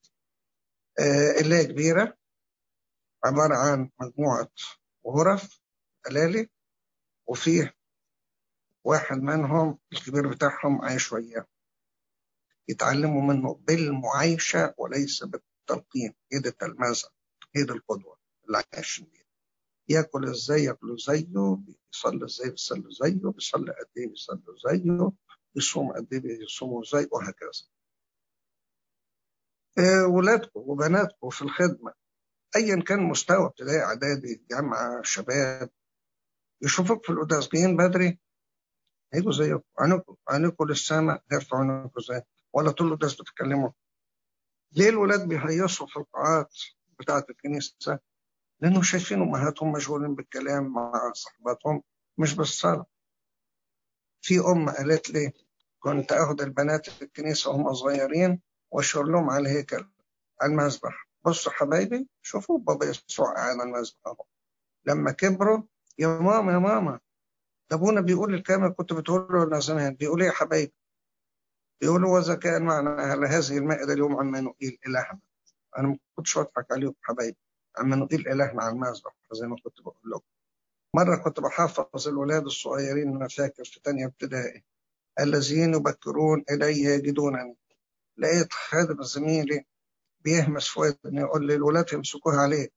اللي 1.41 1.55
هي 1.55 1.65
كبيرة 1.65 2.17
عبارة 3.25 3.55
عن 3.55 3.89
مجموعة 4.01 4.49
غرف 5.07 5.61
ألالي 6.07 6.49
وفيه 7.27 7.75
واحد 8.83 9.17
منهم 9.17 9.79
الكبير 9.93 10.27
بتاعهم 10.27 10.81
عايش 10.81 11.11
وياه. 11.11 11.45
يتعلموا 12.67 13.21
منه 13.33 13.53
بالمعايشة 13.55 14.73
وليس 14.77 15.23
بالتلقين. 15.23 16.13
هي 16.33 16.39
دي 16.39 16.49
التلمذة 16.49 17.09
هي 17.55 17.63
دي 17.63 17.71
القدوة 17.71 18.17
اللي 18.47 18.63
عايشين 18.73 19.05
بيها. 19.05 19.25
ياكل 19.89 20.29
إزاي 20.29 20.63
ياكلوا 20.63 20.97
زيه 20.97 21.25
بيصلي 21.55 22.25
إزاي 22.25 22.49
بيصلي 22.49 22.89
زيه 22.91 23.31
بيصلي 23.31 23.71
قد 23.71 23.87
إيه 23.97 24.07
بيصلي 24.07 24.43
زيه. 24.65 25.11
بيصوم 25.55 25.91
قد 25.93 26.13
إيه؟ 26.13 26.19
بيصوموا 26.19 26.83
إزاي؟ 26.83 27.07
وهكذا. 27.11 27.63
آه 29.77 30.07
ولادكم 30.07 30.59
وبناتكم 30.59 31.29
في 31.29 31.41
الخدمة 31.41 31.93
ايا 32.55 32.81
كان 32.83 32.99
مستوى 33.03 33.45
ابتدائي 33.45 33.83
إعدادي 33.83 34.43
جامعة 34.51 35.01
شباب 35.03 35.69
يشوفوك 36.61 37.05
في 37.05 37.11
القداس 37.11 37.49
جايين 37.49 37.77
بدري 37.77 38.19
هيجوا 39.13 39.31
زيكم. 39.31 39.63
عينكم 39.79 40.15
عينكم 40.29 40.65
للسماء 40.65 41.23
هيرفعوا 41.31 41.63
عينكم 41.63 42.01
زي 42.01 42.21
ولا 42.53 42.71
طول 42.71 42.87
القداس 42.87 43.13
بتتكلموا. 43.21 43.69
ليه 44.71 44.89
الولاد 44.89 45.27
بيهيصوا 45.27 45.87
في 45.87 45.97
القاعات 45.97 46.53
بتاعة 46.99 47.25
الكنيسة؟ 47.29 47.99
لأنه 48.59 48.81
شايفين 48.81 49.21
أمهاتهم 49.21 49.71
مشغولين 49.71 50.15
بالكلام 50.15 50.73
مع 50.73 51.11
صحباتهم 51.13 51.83
مش 52.17 52.35
بالصلاة. 52.35 52.85
في 54.21 54.39
أم 54.39 54.69
قالت 54.69 55.09
لي 55.09 55.31
كنت 55.79 56.11
أخد 56.11 56.41
البنات 56.41 56.89
في 56.89 57.01
الكنيسة 57.01 57.49
وهم 57.51 57.73
صغيرين 57.73 58.41
وأشير 58.71 59.03
لهم 59.03 59.29
على 59.29 59.49
الهيكل 59.49 59.87
على 60.41 60.51
المذبح. 60.51 61.07
بصوا 61.25 61.51
حبايبي 61.51 62.07
شوفوا 62.21 62.59
بابا 62.59 62.85
يسوع 62.85 63.39
على 63.39 63.63
المذبح 63.63 63.97
أهو. 64.07 64.25
لما 64.85 65.11
كبروا 65.11 65.63
يا 65.99 66.07
ماما 66.07 66.53
يا 66.53 66.57
ماما 66.57 66.99
ده 67.69 67.75
أبونا 67.75 68.01
بيقول 68.01 68.33
الكلام 68.33 68.73
كنت 68.73 68.93
بتقول 68.93 69.49
له 69.51 69.59
زمان. 69.59 69.95
بيقول 69.95 70.21
إيه 70.21 70.27
يا 70.27 70.33
حبايبي؟ 70.33 70.73
بيقول 71.81 72.05
وإذا 72.05 72.35
كان 72.35 72.61
معنا 72.63 72.89
على 72.89 73.27
هذه 73.27 73.57
المائدة 73.57 73.93
اليوم 73.93 74.17
عمانوئيل 74.17 74.77
إلهنا. 74.87 75.19
أنا 75.77 75.87
ما 75.87 75.97
كنتش 76.15 76.37
بضحك 76.37 76.71
عليكم 76.71 76.95
حبايبي 77.01 77.37
عمانوئيل 77.77 78.27
إلهنا 78.27 78.63
على 78.63 78.73
المذبح 78.73 79.15
زي 79.31 79.47
ما 79.47 79.55
كنت 79.63 79.81
بقول 79.81 80.11
لكم. 80.11 80.25
مرة 80.95 81.15
كنت 81.15 81.39
بحفظ 81.39 82.07
الولاد 82.07 82.45
الصغيرين 82.45 83.15
أنا 83.15 83.27
فاكر 83.27 83.63
في 83.63 83.79
تانية 83.81 84.05
ابتدائي 84.05 84.63
الذين 85.19 85.73
يبكرون 85.73 86.43
إلي 86.51 86.83
يجدونني. 86.83 87.57
لقيت 88.17 88.53
خادم 88.53 89.03
زميلي 89.03 89.65
بيهمس 90.21 90.67
في 90.67 90.79
ودني 90.79 91.21
يقول 91.21 91.47
لي 91.47 91.55
الولاد 91.55 91.93
يمسكوها 91.93 92.37
عليك 92.41 92.73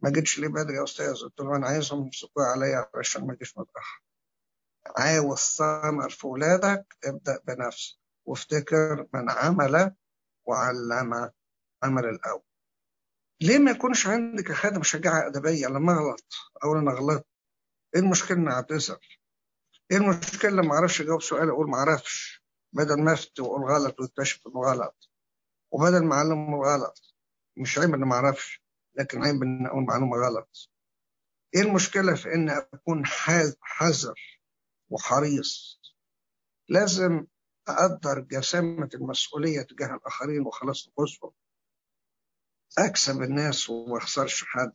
ما 0.00 0.10
جيتش 0.10 0.38
ليه 0.38 0.48
بدري 0.48 0.76
يا 0.76 0.84
أستاذ؟ 0.84 1.14
قلت 1.22 1.40
له 1.40 1.56
أنا 1.56 1.66
عايزهم 1.66 2.04
يمسكوها 2.04 2.46
عليا 2.46 2.86
عشان 2.94 3.26
ما 3.26 3.32
أجيش 3.32 3.58
متأخر 3.58 4.02
عاوز 4.96 5.38
ثمر 5.38 6.10
في 6.10 6.26
ولادك 6.26 6.96
ابدأ 7.04 7.38
بنفسك. 7.46 7.98
وافتكر 8.26 9.06
من 9.14 9.30
عمل 9.30 9.94
وعلم 10.46 11.30
عمل 11.82 12.04
الأول. 12.04 12.42
ليه 13.40 13.58
ما 13.58 13.70
يكونش 13.70 14.06
عندك 14.06 14.50
يا 14.50 14.54
خادم 14.54 14.82
شجاعة 14.82 15.26
أدبية 15.26 15.66
لما 15.66 15.92
أغلط 15.92 16.26
أو 16.64 16.72
أنا 16.78 16.90
غلطت 16.92 17.26
إيه 17.94 18.00
المشكلة 18.00 18.36
إني 18.38 18.50
أعتذر 18.52 18.98
إيه 19.90 19.96
المشكلة 19.96 20.50
لما 20.50 20.74
أعرفش 20.74 21.00
أجاوب 21.00 21.22
سؤال 21.22 21.48
أقول 21.50 21.70
ما 21.70 21.76
أعرفش 21.76 22.44
بدل 22.72 23.02
ما 23.02 23.12
أفتي 23.12 23.42
وأقول 23.42 23.64
غلط 23.70 24.00
واكتشف 24.00 24.46
إنه 24.46 24.60
غلط 24.60 25.10
وبدل 25.70 26.04
ما 26.04 26.14
أعلم 26.14 26.54
غلط. 26.54 27.14
مش 27.56 27.78
عيب 27.78 27.94
إني 27.94 28.04
ما 28.06 28.14
أعرفش 28.14 28.62
لكن 28.94 29.24
عيب 29.24 29.42
إني 29.42 29.68
أقول 29.68 29.84
معلومة 29.84 30.16
غلط. 30.16 30.70
إيه 31.54 31.60
المشكلة 31.62 32.14
في 32.14 32.34
إني 32.34 32.52
أكون 32.58 33.06
حذر 33.62 34.20
وحريص؟ 34.90 35.80
لازم 36.68 37.26
أقدر 37.68 38.20
جسامة 38.20 38.88
المسؤولية 38.94 39.62
تجاه 39.62 39.94
الآخرين 39.94 40.46
وخلاص 40.46 40.88
نفوسهم. 40.88 41.30
أكسب 42.78 43.22
الناس 43.22 43.70
وما 43.70 43.96
أخسرش 43.98 44.44
حد. 44.44 44.72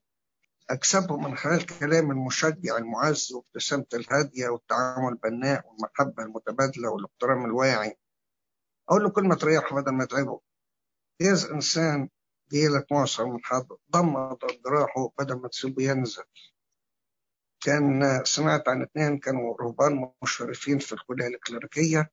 أكسبهم 0.70 1.24
من 1.24 1.38
خلال 1.38 1.66
كلام 1.66 2.12
المشجع 2.12 2.78
المعز 2.78 3.34
وابتسامة 3.34 3.86
الهادية 3.94 4.48
والتعامل 4.50 5.12
البناء 5.14 5.66
والمحبة 5.68 6.24
المتبادلة 6.24 6.90
والاحترام 6.90 7.46
الواعي. 7.46 7.98
أقول 8.90 9.04
له 9.04 9.10
كلمة 9.10 9.36
تريحه 9.36 9.76
بدل 9.76 9.92
ما 9.92 10.06
تعبه 10.06 10.40
إذا 11.22 11.52
إنسان 11.52 12.10
جيلك 12.52 12.92
معصر 12.92 13.26
من 13.26 13.40
حد 13.44 13.68
ضمد 13.92 14.38
جراحه 14.66 15.12
بدل 15.20 15.36
ما 15.36 15.48
تسيبه 15.48 15.84
ينزل. 15.84 16.24
كان 17.64 18.22
سمعت 18.26 18.70
عن 18.70 18.82
اثنين 18.82 19.18
كانوا 19.20 19.58
رهبان 19.62 20.12
مشرفين 20.24 20.80
في 20.80 20.94
الكلية 20.94 21.28
الكليريكية 21.28 22.12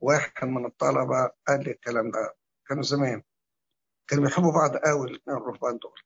واحد 0.00 0.44
من 0.44 0.66
الطلبة 0.66 1.30
قال 1.48 1.64
لي 1.64 1.70
الكلام 1.70 2.10
ده. 2.10 2.34
كانوا 2.68 2.82
زمان. 2.82 3.22
كانوا 4.10 4.24
بيحبوا 4.24 4.52
بعض 4.52 4.76
قوي 4.76 5.10
الاثنين 5.10 5.36
الرهبان 5.36 5.78
دول. 5.78 6.00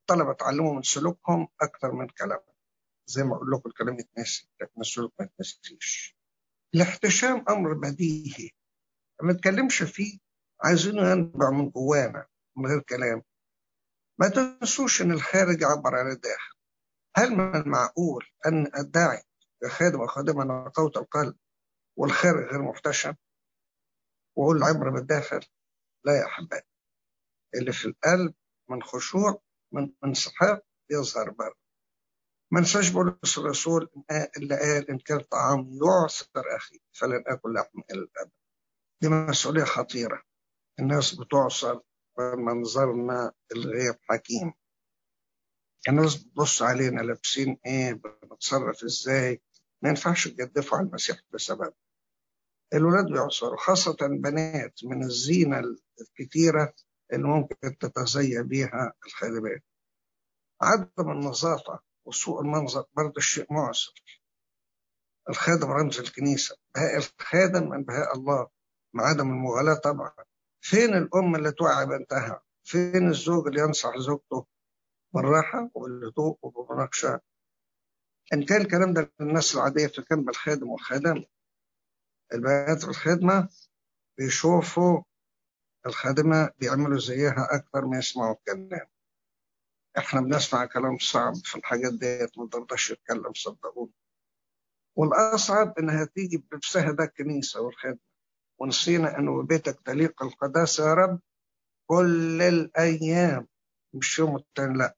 الطلبة 0.00 0.30
اتعلموا 0.30 0.74
من 0.74 0.82
سلوكهم 0.82 1.48
أكثر 1.62 1.92
من 1.92 2.08
كلامهم 2.08 2.54
زي 3.06 3.22
ما 3.22 3.36
أقول 3.36 3.50
لكم 3.50 3.68
الكلام 3.70 3.98
يتنسي 3.98 4.48
لكن 4.60 4.80
السلوك 4.80 5.12
ما 5.18 5.24
يتنسيش. 5.26 6.16
الاحتشام 6.74 7.44
أمر 7.48 7.72
بديهي. 7.72 8.50
ما 9.22 9.32
نتكلمش 9.32 9.82
فيه. 9.82 10.18
عايزينه 10.64 11.10
ينبع 11.10 11.50
من 11.50 11.70
جوانا 11.70 12.26
من 12.56 12.66
غير 12.66 12.80
كلام. 12.80 13.22
ما 14.18 14.28
تنسوش 14.28 15.02
إن 15.02 15.12
الخارج 15.12 15.60
يعبر 15.60 15.94
عن 15.94 16.10
الداخل. 16.10 16.56
هل 17.16 17.30
من 17.30 17.56
المعقول 17.56 18.24
أن 18.46 18.70
أدعي 18.74 19.22
كخادم 19.62 20.00
أو 20.00 20.06
خادمة 20.06 20.44
نقاوة 20.44 20.92
القلب 20.96 21.36
والخارج 21.96 22.44
غير 22.44 22.62
محتشم؟ 22.62 23.14
وأقول 24.36 24.56
العبرة 24.56 24.90
بالداخل 24.90 25.40
لا 26.04 26.16
يا 26.18 26.26
أحبائي. 26.26 26.62
اللي 27.54 27.72
في 27.72 27.84
القلب 27.84 28.34
من 28.70 28.82
خشوع 28.82 29.42
من 29.72 29.92
انسحاق 30.04 30.64
يظهر 30.90 31.30
بره 31.30 31.54
ما 32.52 32.60
ننساش 32.60 32.88
بولس 32.88 33.38
الرسول 33.38 33.88
اللي 34.36 34.56
قال 34.58 34.90
إن 34.90 34.98
كان 34.98 35.20
طعام 35.20 35.70
يعسر 35.84 36.56
أخي 36.56 36.80
فلن 36.92 37.24
آكل 37.26 37.54
لحم 37.54 37.80
إلى 37.90 37.98
الأبد. 38.00 38.30
دي 39.02 39.08
مسؤولية 39.08 39.64
خطيرة. 39.64 40.22
الناس 40.78 41.14
بتعصر 41.14 41.80
بمنظرنا 42.18 43.32
الغير 43.52 43.94
حكيم. 44.02 44.52
الناس 45.88 46.16
بتبص 46.16 46.62
علينا 46.62 47.00
لابسين 47.00 47.58
إيه 47.66 47.92
بنتصرف 47.92 48.84
إزاي. 48.84 49.42
ما 49.82 49.88
ينفعش 49.88 50.28
تجدفوا 50.28 50.78
على 50.78 50.86
المسيح 50.86 51.20
بسبب. 51.34 51.72
الولاد 52.74 53.06
بيعصروا 53.06 53.56
خاصة 53.56 53.96
البنات 54.02 54.80
من 54.84 55.02
الزينة 55.02 55.62
الكتيرة 56.00 56.74
اللي 57.12 57.28
ممكن 57.28 57.78
تتزين 57.78 58.42
بيها 58.42 58.92
الخادمات 59.06 59.62
عدم 60.62 61.10
النظافة 61.10 61.80
وسوء 62.04 62.40
المنظر 62.40 62.84
برضه 62.94 63.20
شيء 63.20 63.52
معسر. 63.52 63.92
الخادم 65.28 65.70
رمز 65.70 65.98
الكنيسة 66.00 66.56
بهاء 66.74 66.96
الخادم 66.96 67.68
من 67.70 67.82
بهاء 67.84 68.16
الله 68.16 68.48
مع 68.94 69.04
عدم 69.04 69.30
المغالاة 69.30 69.74
طبعا. 69.74 70.12
فين 70.60 70.94
الأم 70.94 71.34
اللي 71.36 71.52
توعي 71.52 71.86
بنتها؟ 71.86 72.42
فين 72.64 73.08
الزوج 73.08 73.46
اللي 73.46 73.60
ينصح 73.60 73.96
زوجته 73.98 74.46
بالراحة 75.14 75.70
وبالهدوء 75.74 76.38
وبالمناقشة 76.42 77.20
إن 78.32 78.44
كان 78.44 78.60
الكلام 78.60 78.92
ده 78.92 79.12
للناس 79.20 79.54
العادية 79.54 79.86
فكان 79.86 80.24
بالخادم 80.24 80.68
والخادم 80.68 81.24
البنات 82.32 82.78
في 82.82 82.88
الخدمة 82.88 83.48
بيشوفوا 84.18 85.02
الخادمة 85.86 86.50
بيعملوا 86.58 86.98
زيها 86.98 87.48
أكثر 87.50 87.86
ما 87.86 87.98
يسمعوا 87.98 88.34
الكلام. 88.34 88.86
إحنا 89.98 90.20
بنسمع 90.20 90.64
كلام 90.66 90.98
صعب 90.98 91.34
في 91.34 91.56
الحاجات 91.56 91.92
ديت 91.92 92.38
ما 92.38 92.44
نقدرش 92.44 92.92
نتكلم 92.92 93.32
صدقوني 93.34 93.92
والأصعب 94.96 95.78
إنها 95.78 96.04
تيجي 96.04 96.36
بنفسها 96.36 96.92
ده 96.92 97.04
الكنيسة 97.04 97.60
والخدمة. 97.60 97.98
ونسينا 98.58 99.18
إنه 99.18 99.42
بيتك 99.42 99.80
تليق 99.80 100.22
القداسة 100.22 100.88
يا 100.88 100.94
رب 100.94 101.20
كل 101.90 102.42
الأيام. 102.42 103.48
مش 103.94 104.18
يوم 104.18 104.36
التاني 104.36 104.78
لأ. 104.78 104.96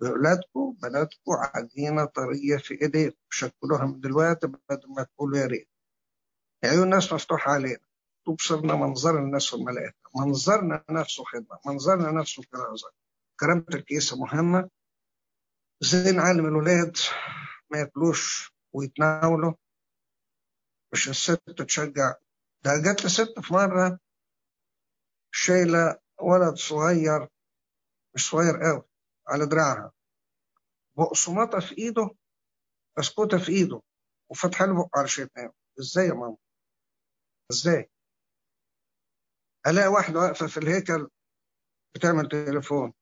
بأولادكم 0.00 0.76
بناتكم 0.82 1.32
عجينة 1.32 2.04
طرية 2.04 2.56
في 2.56 2.82
إيديكم. 2.82 3.16
شكلوها 3.30 3.86
من 3.86 4.00
دلوقتي 4.00 4.46
بدل 4.46 4.88
ما 4.96 5.02
تقولوا 5.02 5.38
يا 5.38 5.46
ريت. 5.46 5.68
عيون 6.64 6.82
الناس 6.82 7.12
مفتوحة 7.12 7.52
علينا. 7.52 7.89
تبصرنا 8.26 8.74
منظر 8.74 9.18
الناس 9.18 9.54
والملائكة 9.54 9.96
منظرنا 10.16 10.84
نفسه 10.90 11.24
خدمة. 11.24 11.58
منظرنا 11.66 12.10
نفسه 12.10 12.42
كرازة 12.42 12.90
كرامة 13.40 13.64
الكيسة 13.74 14.16
مهمة 14.16 14.70
زي 15.80 16.12
نعلم 16.12 16.46
الولاد 16.46 16.96
ما 17.70 17.78
ياكلوش 17.78 18.52
ويتناولوا. 18.72 19.52
مش 20.92 21.08
الست 21.08 21.50
تشجع. 21.50 22.14
ده 22.62 22.70
جت 22.76 23.02
لي 23.04 23.08
ست 23.10 23.40
في 23.40 23.54
مرة 23.54 23.98
شايلة 25.32 25.98
ولد 26.20 26.54
صغير 26.56 27.28
مش 28.14 28.30
صغير 28.30 28.62
قوي 28.62 28.82
على 29.28 29.46
دراعها. 29.46 29.92
بقسماطة 30.96 31.60
في 31.60 31.78
إيده 31.78 32.10
بسكوتة 32.98 33.38
في 33.38 33.52
إيده 33.52 33.82
وفتح 34.28 34.62
له 34.62 34.74
بقه 34.74 34.90
على 34.98 35.08
شيطان 35.08 35.50
إزاي 35.80 36.06
يا 36.06 36.14
ماما؟ 36.14 36.36
إزاي؟ 37.50 37.90
ألاقي 39.66 39.88
واحدة 39.88 40.20
واقفة 40.20 40.46
في 40.46 40.56
الهيكل 40.56 41.08
بتعمل 41.94 42.28
تليفون. 42.28 42.92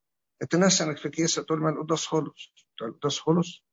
انك 0.82 0.96
في 0.98 1.08
كيسة 1.08 1.42
تقول 1.42 1.60
ما 1.60 1.70
القداس 1.70 2.06
خلص. 2.06 2.52
القداس 2.82 3.18
خلص. 3.18 3.64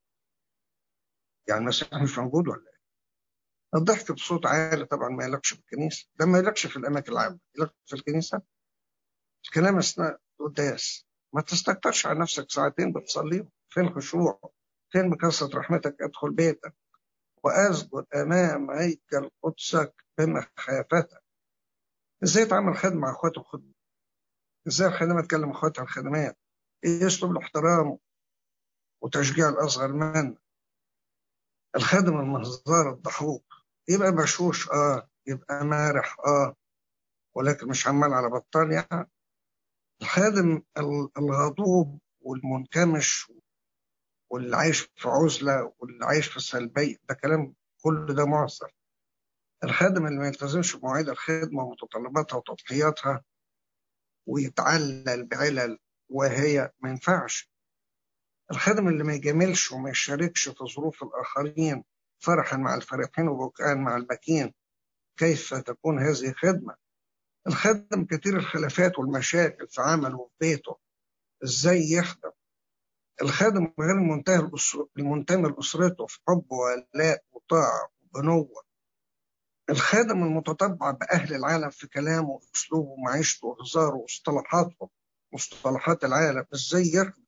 يعني 1.48 1.62
المسيح 1.62 1.94
مش 1.94 2.18
موجود 2.18 2.48
ولا 2.48 2.62
إيه؟ 2.68 2.76
الضحك 3.76 4.12
بصوت 4.12 4.46
عالي 4.46 4.86
طبعا 4.86 5.10
ما 5.10 5.26
يلقش 5.26 5.54
في 5.54 5.60
الكنيسة 5.60 6.08
ده 6.16 6.26
ما 6.26 6.38
يلقش 6.38 6.68
في 6.68 6.78
الأماكن 6.78 7.12
العامة 7.12 7.40
يلق 7.58 7.74
في 7.86 7.96
الكنيسة. 7.96 8.42
الكلام 9.46 9.78
أثناء 9.78 10.20
القداس. 10.42 11.06
ما 11.34 11.42
تستكترش 11.42 12.06
على 12.06 12.20
نفسك 12.20 12.52
ساعتين 12.52 12.94
بتصليهم. 12.94 13.50
فين 13.70 13.84
الخشوع 13.88 14.52
فين 14.92 15.10
بكثرة 15.10 15.58
رحمتك؟ 15.60 16.02
أدخل 16.02 16.32
بيتك. 16.32 16.76
وأسجد 17.44 18.06
أمام 18.16 18.72
هيكل 18.72 19.30
قدسك 19.44 20.06
بمخافتك. 20.18 21.24
إزاي 22.24 22.46
تعمل 22.46 22.78
خدمة 22.78 23.00
مع 23.00 23.12
أخواته 23.12 23.44
خدمة 23.44 23.74
إزاي 24.68 24.88
الخدمة 24.88 25.22
تكلم 25.22 25.50
أخواتها 25.50 25.82
الخدمات؟ 25.84 26.38
يسلب 26.86 27.32
الاحترام 27.32 27.98
وتشجيع 29.04 29.50
الأصغر 29.50 29.94
منه؟ 29.94 30.38
الخادم 31.76 32.20
المهزار 32.20 32.90
الضحوك. 32.94 33.46
يبقى 33.90 34.12
بشوش 34.12 34.70
آه. 34.70 35.10
يبقى 35.28 35.66
مارح 35.66 36.18
آه. 36.20 36.56
ولكن 37.36 37.68
مش 37.68 37.88
عمال 37.88 38.14
على 38.14 38.30
بطال 38.30 38.72
يعني. 38.72 39.10
الخادم 40.02 40.62
الغضوب 41.18 42.00
والمنكمش 42.22 43.32
واللي 44.32 44.58
عايش 44.58 44.80
في 44.80 45.08
عزلة 45.10 45.74
واللي 45.80 46.06
عايش 46.06 46.28
في 46.28 46.40
سلبية 46.40 46.98
ده 47.10 47.16
كلام 47.16 47.56
كل 47.84 48.16
ده 48.16 48.26
معصر 48.26 48.72
الخادم 49.66 50.08
اللي 50.08 50.20
ما 50.20 50.28
يلتزمش 50.28 50.76
بمواعيد 50.76 51.10
الخدمة 51.10 51.64
ومتطلباتها 51.64 52.38
وتضحياتها 52.38 53.24
ويتعلل 54.28 55.26
بعلل 55.26 55.80
وهي 56.10 56.72
ما 56.80 56.90
ينفعش. 56.90 57.52
الخادم 58.52 58.88
اللي 58.88 59.04
ما 59.04 59.14
يجاملش 59.14 59.72
وما 59.72 59.90
يشاركش 59.90 60.50
في 60.50 60.66
ظروف 60.76 61.04
الآخرين 61.04 61.84
فرحا 62.20 62.58
مع 62.58 62.76
الفرحين 62.76 63.28
وبكاء 63.28 63.76
مع 63.76 63.98
الباكين 63.98 64.54
كيف 65.18 65.54
تكون 65.54 66.00
هذه 66.00 66.34
خدمة 66.38 66.76
الخادم 67.48 68.06
كثير 68.06 68.38
الخلافات 68.38 69.00
والمشاكل 69.00 69.68
في 69.68 69.82
عمله 69.82 70.18
وفي 70.18 70.34
بيته 70.40 70.78
إزاي 71.44 71.92
يخدم؟ 71.92 72.32
الخادم 73.22 73.74
غير 73.80 73.92
المنتهي 73.92 74.50
المنتمي 74.98 75.50
لأسرته 75.50 76.06
في 76.06 76.20
حب 76.28 76.46
ولاء 76.52 77.24
وطاعة 77.32 77.90
وبنوة. 78.04 78.66
الخادم 79.70 80.24
المتطبع 80.24 80.92
بأهل 80.92 81.36
العالم 81.36 81.70
في 81.70 81.88
كلامه 81.88 82.30
وأسلوبه 82.30 82.90
ومعيشته 82.90 83.48
وهزاره 83.48 83.96
ومصطلحاته 83.96 84.90
مصطلحات 85.34 86.04
العالم 86.04 86.46
إزاي 86.54 86.92
يخدم 86.94 87.26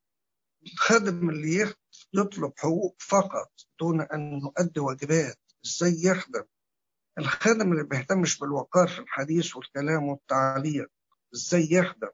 الخادم 0.74 1.30
اللي 1.30 1.74
يطلب 2.14 2.54
حقوق 2.58 2.96
فقط 3.00 3.52
دون 3.80 4.02
أن 4.02 4.40
يؤدي 4.42 4.80
واجبات 4.80 5.40
إزاي 5.66 5.96
يخدم؟ 6.04 6.44
الخادم 7.18 7.72
اللي 7.72 7.84
بيهتمش 7.84 8.40
بالوقار 8.40 8.88
في 8.88 9.00
الحديث 9.00 9.56
والكلام 9.56 10.04
والتعليق 10.04 10.88
إزاي 11.36 11.68
يخدم؟ 11.72 12.10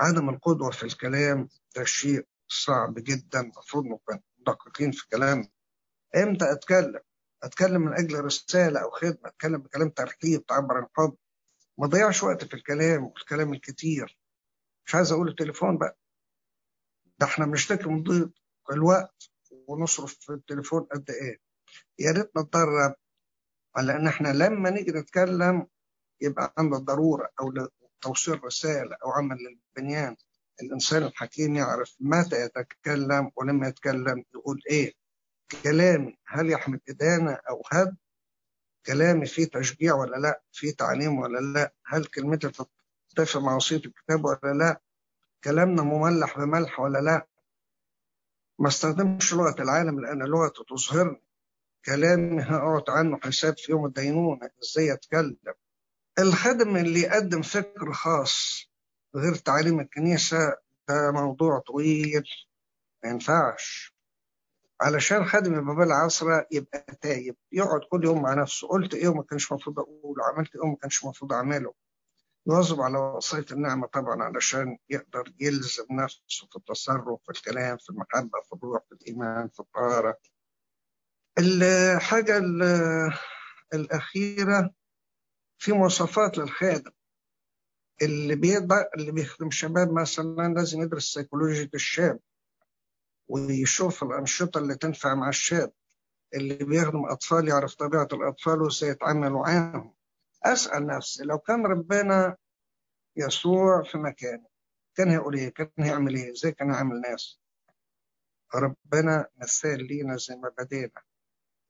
عدم 0.00 0.28
القدوة 0.28 0.70
في 0.70 0.82
الكلام 0.82 1.48
ده 1.76 1.84
شيء 1.84 2.26
صعب 2.48 2.94
جدا 2.94 3.40
المفروض 3.40 3.84
نكون 3.84 4.20
مدققين 4.38 4.90
في 4.90 5.08
كلام 5.08 5.48
إمتى 6.16 6.52
أتكلم؟ 6.52 7.00
أتكلم 7.44 7.82
من 7.82 7.92
أجل 7.94 8.24
رسالة 8.24 8.80
أو 8.82 8.90
خدمة 8.90 9.18
أتكلم 9.24 9.58
بكلام 9.58 9.88
ترحيب 9.88 10.46
تعبر 10.46 10.76
عن 10.76 10.86
حب. 10.96 11.16
ما 11.78 11.86
ضيعش 11.86 12.22
وقت 12.22 12.44
في 12.44 12.54
الكلام 12.54 13.04
والكلام 13.04 13.52
الكتير. 13.52 14.18
مش 14.86 14.94
عايز 14.94 15.12
أقول 15.12 15.28
التليفون 15.28 15.78
بقى. 15.78 15.98
ده 17.18 17.26
إحنا 17.26 17.46
بنشتكي 17.46 17.88
من 17.88 18.02
ضيق 18.02 18.30
الوقت 18.72 19.30
ونصرف 19.68 20.14
في 20.20 20.32
التليفون 20.32 20.80
قد 20.82 21.10
إيه. 21.10 21.38
يا 21.98 22.12
ريت 22.12 22.36
نتدرب 22.38 22.94
على 23.76 23.96
إن 23.96 24.06
إحنا 24.06 24.28
لما 24.28 24.70
نيجي 24.70 24.90
نتكلم 24.92 25.66
يبقى 26.20 26.54
عند 26.58 26.74
الضروره 26.74 27.28
أو 27.40 27.68
توصيل 28.00 28.44
رسالة 28.44 28.96
أو 29.04 29.10
عمل 29.10 29.36
للبنيان. 29.76 30.16
الإنسان 30.62 31.02
الحكيم 31.02 31.56
يعرف 31.56 31.96
متى 32.00 32.36
يتكلم 32.44 33.30
ولما 33.36 33.68
يتكلم 33.68 34.24
يقول 34.34 34.62
إيه. 34.70 34.94
كلامي 35.62 36.18
هل 36.26 36.50
يحمل 36.50 36.80
ادانه 36.88 37.32
أو 37.32 37.62
هد 37.72 37.96
كلامي 38.86 39.26
فيه 39.26 39.44
تشجيع 39.44 39.94
ولا 39.94 40.16
لا؟ 40.16 40.42
فيه 40.52 40.74
تعليم 40.74 41.18
ولا 41.18 41.38
لا؟ 41.38 41.72
هل 41.86 42.04
كلمتي 42.04 42.50
تتفق 43.10 43.40
مع 43.40 43.54
وصية 43.56 43.76
الكتاب 43.76 44.24
ولا 44.24 44.52
لا؟ 44.58 44.80
كلامنا 45.44 45.82
مملح 45.82 46.38
بملح 46.38 46.80
ولا 46.80 46.98
لا؟ 46.98 47.26
ما 48.58 48.68
استخدمش 48.68 49.34
لغة 49.34 49.62
العالم 49.62 50.00
لأن 50.00 50.22
لغته 50.22 50.64
تظهرني. 50.64 51.22
كلامي 51.84 52.42
هقعد 52.42 52.90
عنه 52.90 53.20
حساب 53.22 53.58
في 53.58 53.72
يوم 53.72 53.86
الدينونة 53.86 54.50
إزاي 54.62 54.92
أتكلم؟ 54.92 55.36
الخادم 56.18 56.76
اللي 56.76 57.00
يقدم 57.00 57.42
فكر 57.42 57.92
خاص 57.92 58.64
غير 59.16 59.34
تعليم 59.34 59.80
الكنيسة 59.80 60.56
ده 60.88 61.10
موضوع 61.12 61.58
طويل 61.58 62.24
ما 63.04 63.10
ينفعش. 63.10 63.93
علشان 64.80 65.24
خادم 65.24 65.54
يبقى 65.58 65.74
بالعصرة 65.76 66.46
يبقى 66.50 66.86
تايب 67.00 67.36
يقعد 67.52 67.80
كل 67.90 68.04
يوم 68.04 68.22
مع 68.22 68.34
نفسه. 68.34 68.68
قلت 68.68 68.94
إيه 68.94 69.08
وما 69.08 69.22
كانش 69.22 69.52
المفروض 69.52 69.78
أقوله 69.78 70.24
عملت 70.24 70.54
إيه 70.56 70.62
وما 70.62 70.76
كانش 70.76 71.04
المفروض 71.04 71.32
أعمله. 71.32 71.74
يواظب 72.46 72.80
على 72.80 72.98
وصية 72.98 73.46
النعمة 73.52 73.86
طبعا 73.86 74.22
علشان 74.22 74.78
يقدر 74.90 75.32
يلزم 75.40 75.86
نفسه 75.90 76.46
في 76.50 76.56
التصرف 76.56 77.20
في 77.24 77.30
الكلام 77.30 77.76
في 77.76 77.90
المحبة 77.90 78.40
في 78.48 78.52
الروح 78.52 78.82
في 78.88 78.92
الإيمان 78.94 79.48
في 79.48 79.60
الطهارة 79.60 80.18
الحاجة 81.38 82.38
الأخيرة 83.74 84.70
في 85.58 85.72
مواصفات 85.72 86.38
للخادم. 86.38 86.90
اللي 88.02 88.34
بيقدر 88.36 88.88
اللي 88.96 89.12
بيخدم 89.12 89.50
شباب 89.50 89.92
مثلا 89.92 90.54
لازم 90.54 90.82
يدرس 90.82 91.04
سيكولوجية 91.04 91.70
الشاب. 91.74 92.20
ويشوف 93.28 94.02
الأنشطة 94.02 94.58
اللي 94.58 94.74
تنفع 94.74 95.14
مع 95.14 95.28
الشاب 95.28 95.72
اللي 96.34 96.54
بيخدم 96.54 97.04
أطفال 97.06 97.48
يعرف 97.48 97.74
طبيعة 97.74 98.08
الأطفال 98.12 98.62
وإزاي 98.62 98.90
يتعامل 98.90 99.30
معاهم 99.30 99.94
أسأل 100.44 100.86
نفسي 100.86 101.24
لو 101.24 101.38
كان 101.38 101.66
ربنا 101.66 102.36
يسوع 103.16 103.82
في 103.82 103.98
مكاني 103.98 104.46
كان 104.94 105.08
هيقول 105.08 105.34
إيه؟ 105.34 105.48
كان 105.48 105.70
هيعمل 105.78 106.14
إيه؟ 106.16 106.32
إزاي 106.32 106.52
كان 106.52 106.70
هيعمل 106.70 107.00
ناس؟ 107.00 107.40
ربنا 108.54 109.28
مثال 109.36 109.86
لينا 109.86 110.16
زي 110.16 110.36
ما 110.36 110.52
بدينا 110.58 111.02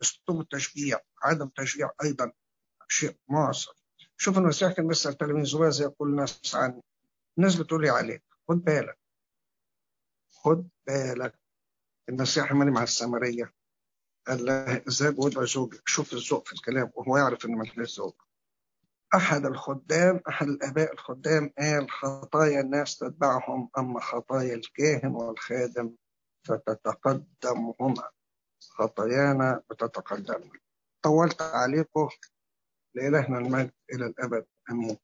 أسلوب 0.03 0.41
التشجيع 0.41 1.01
عدم 1.23 1.49
تشجيع 1.49 1.91
أيضا 2.03 2.33
شيء 2.89 3.17
معصر 3.29 3.73
شوف 4.17 4.39
المسيح 4.39 4.73
كان 4.73 4.89
بيسأل 4.89 5.15
تلاميذه 5.15 5.59
ماذا 5.61 5.85
يقول 5.85 6.09
الناس 6.11 6.55
عني 6.55 6.83
الناس 7.39 7.55
بتقول 7.57 7.83
لي 7.83 7.89
عليك 7.91 8.23
خد 8.49 8.65
بالك 8.65 8.99
خد 10.33 10.69
بالك 10.87 11.39
المسيح 12.09 12.53
عمل 12.53 12.71
مع 12.71 12.83
السامرية. 12.83 13.53
قال 14.27 14.45
لها 14.45 14.83
ذهب 14.89 15.19
وادعي 15.19 15.47
زوجك؟ 15.47 15.83
شوف 15.89 16.13
الذوق 16.13 16.47
في 16.47 16.53
الكلام 16.53 16.91
وهو 16.95 17.17
يعرف 17.17 17.45
ان 17.47 17.51
ملهاش 17.51 17.99
ذوق. 17.99 18.23
أحد 19.15 19.47
الخدام 19.47 20.21
أحد 20.29 20.47
الآباء 20.49 20.93
الخدام 20.93 21.53
قال 21.59 21.91
خطايا 21.91 22.61
الناس 22.61 22.99
تتبعهم 22.99 23.71
أما 23.79 24.01
خطايا 24.01 24.55
الكاهن 24.55 25.15
والخادم 25.15 25.95
فتتقدمهما. 26.47 28.11
خطايانا 28.61 29.63
بتتقدم 29.71 30.51
طولت 31.03 31.43
عليكم. 31.43 32.09
لإلهنا 32.95 33.39
المجد 33.39 33.73
إلى 33.93 34.07
الأبد. 34.07 34.47
آمين. 34.71 34.97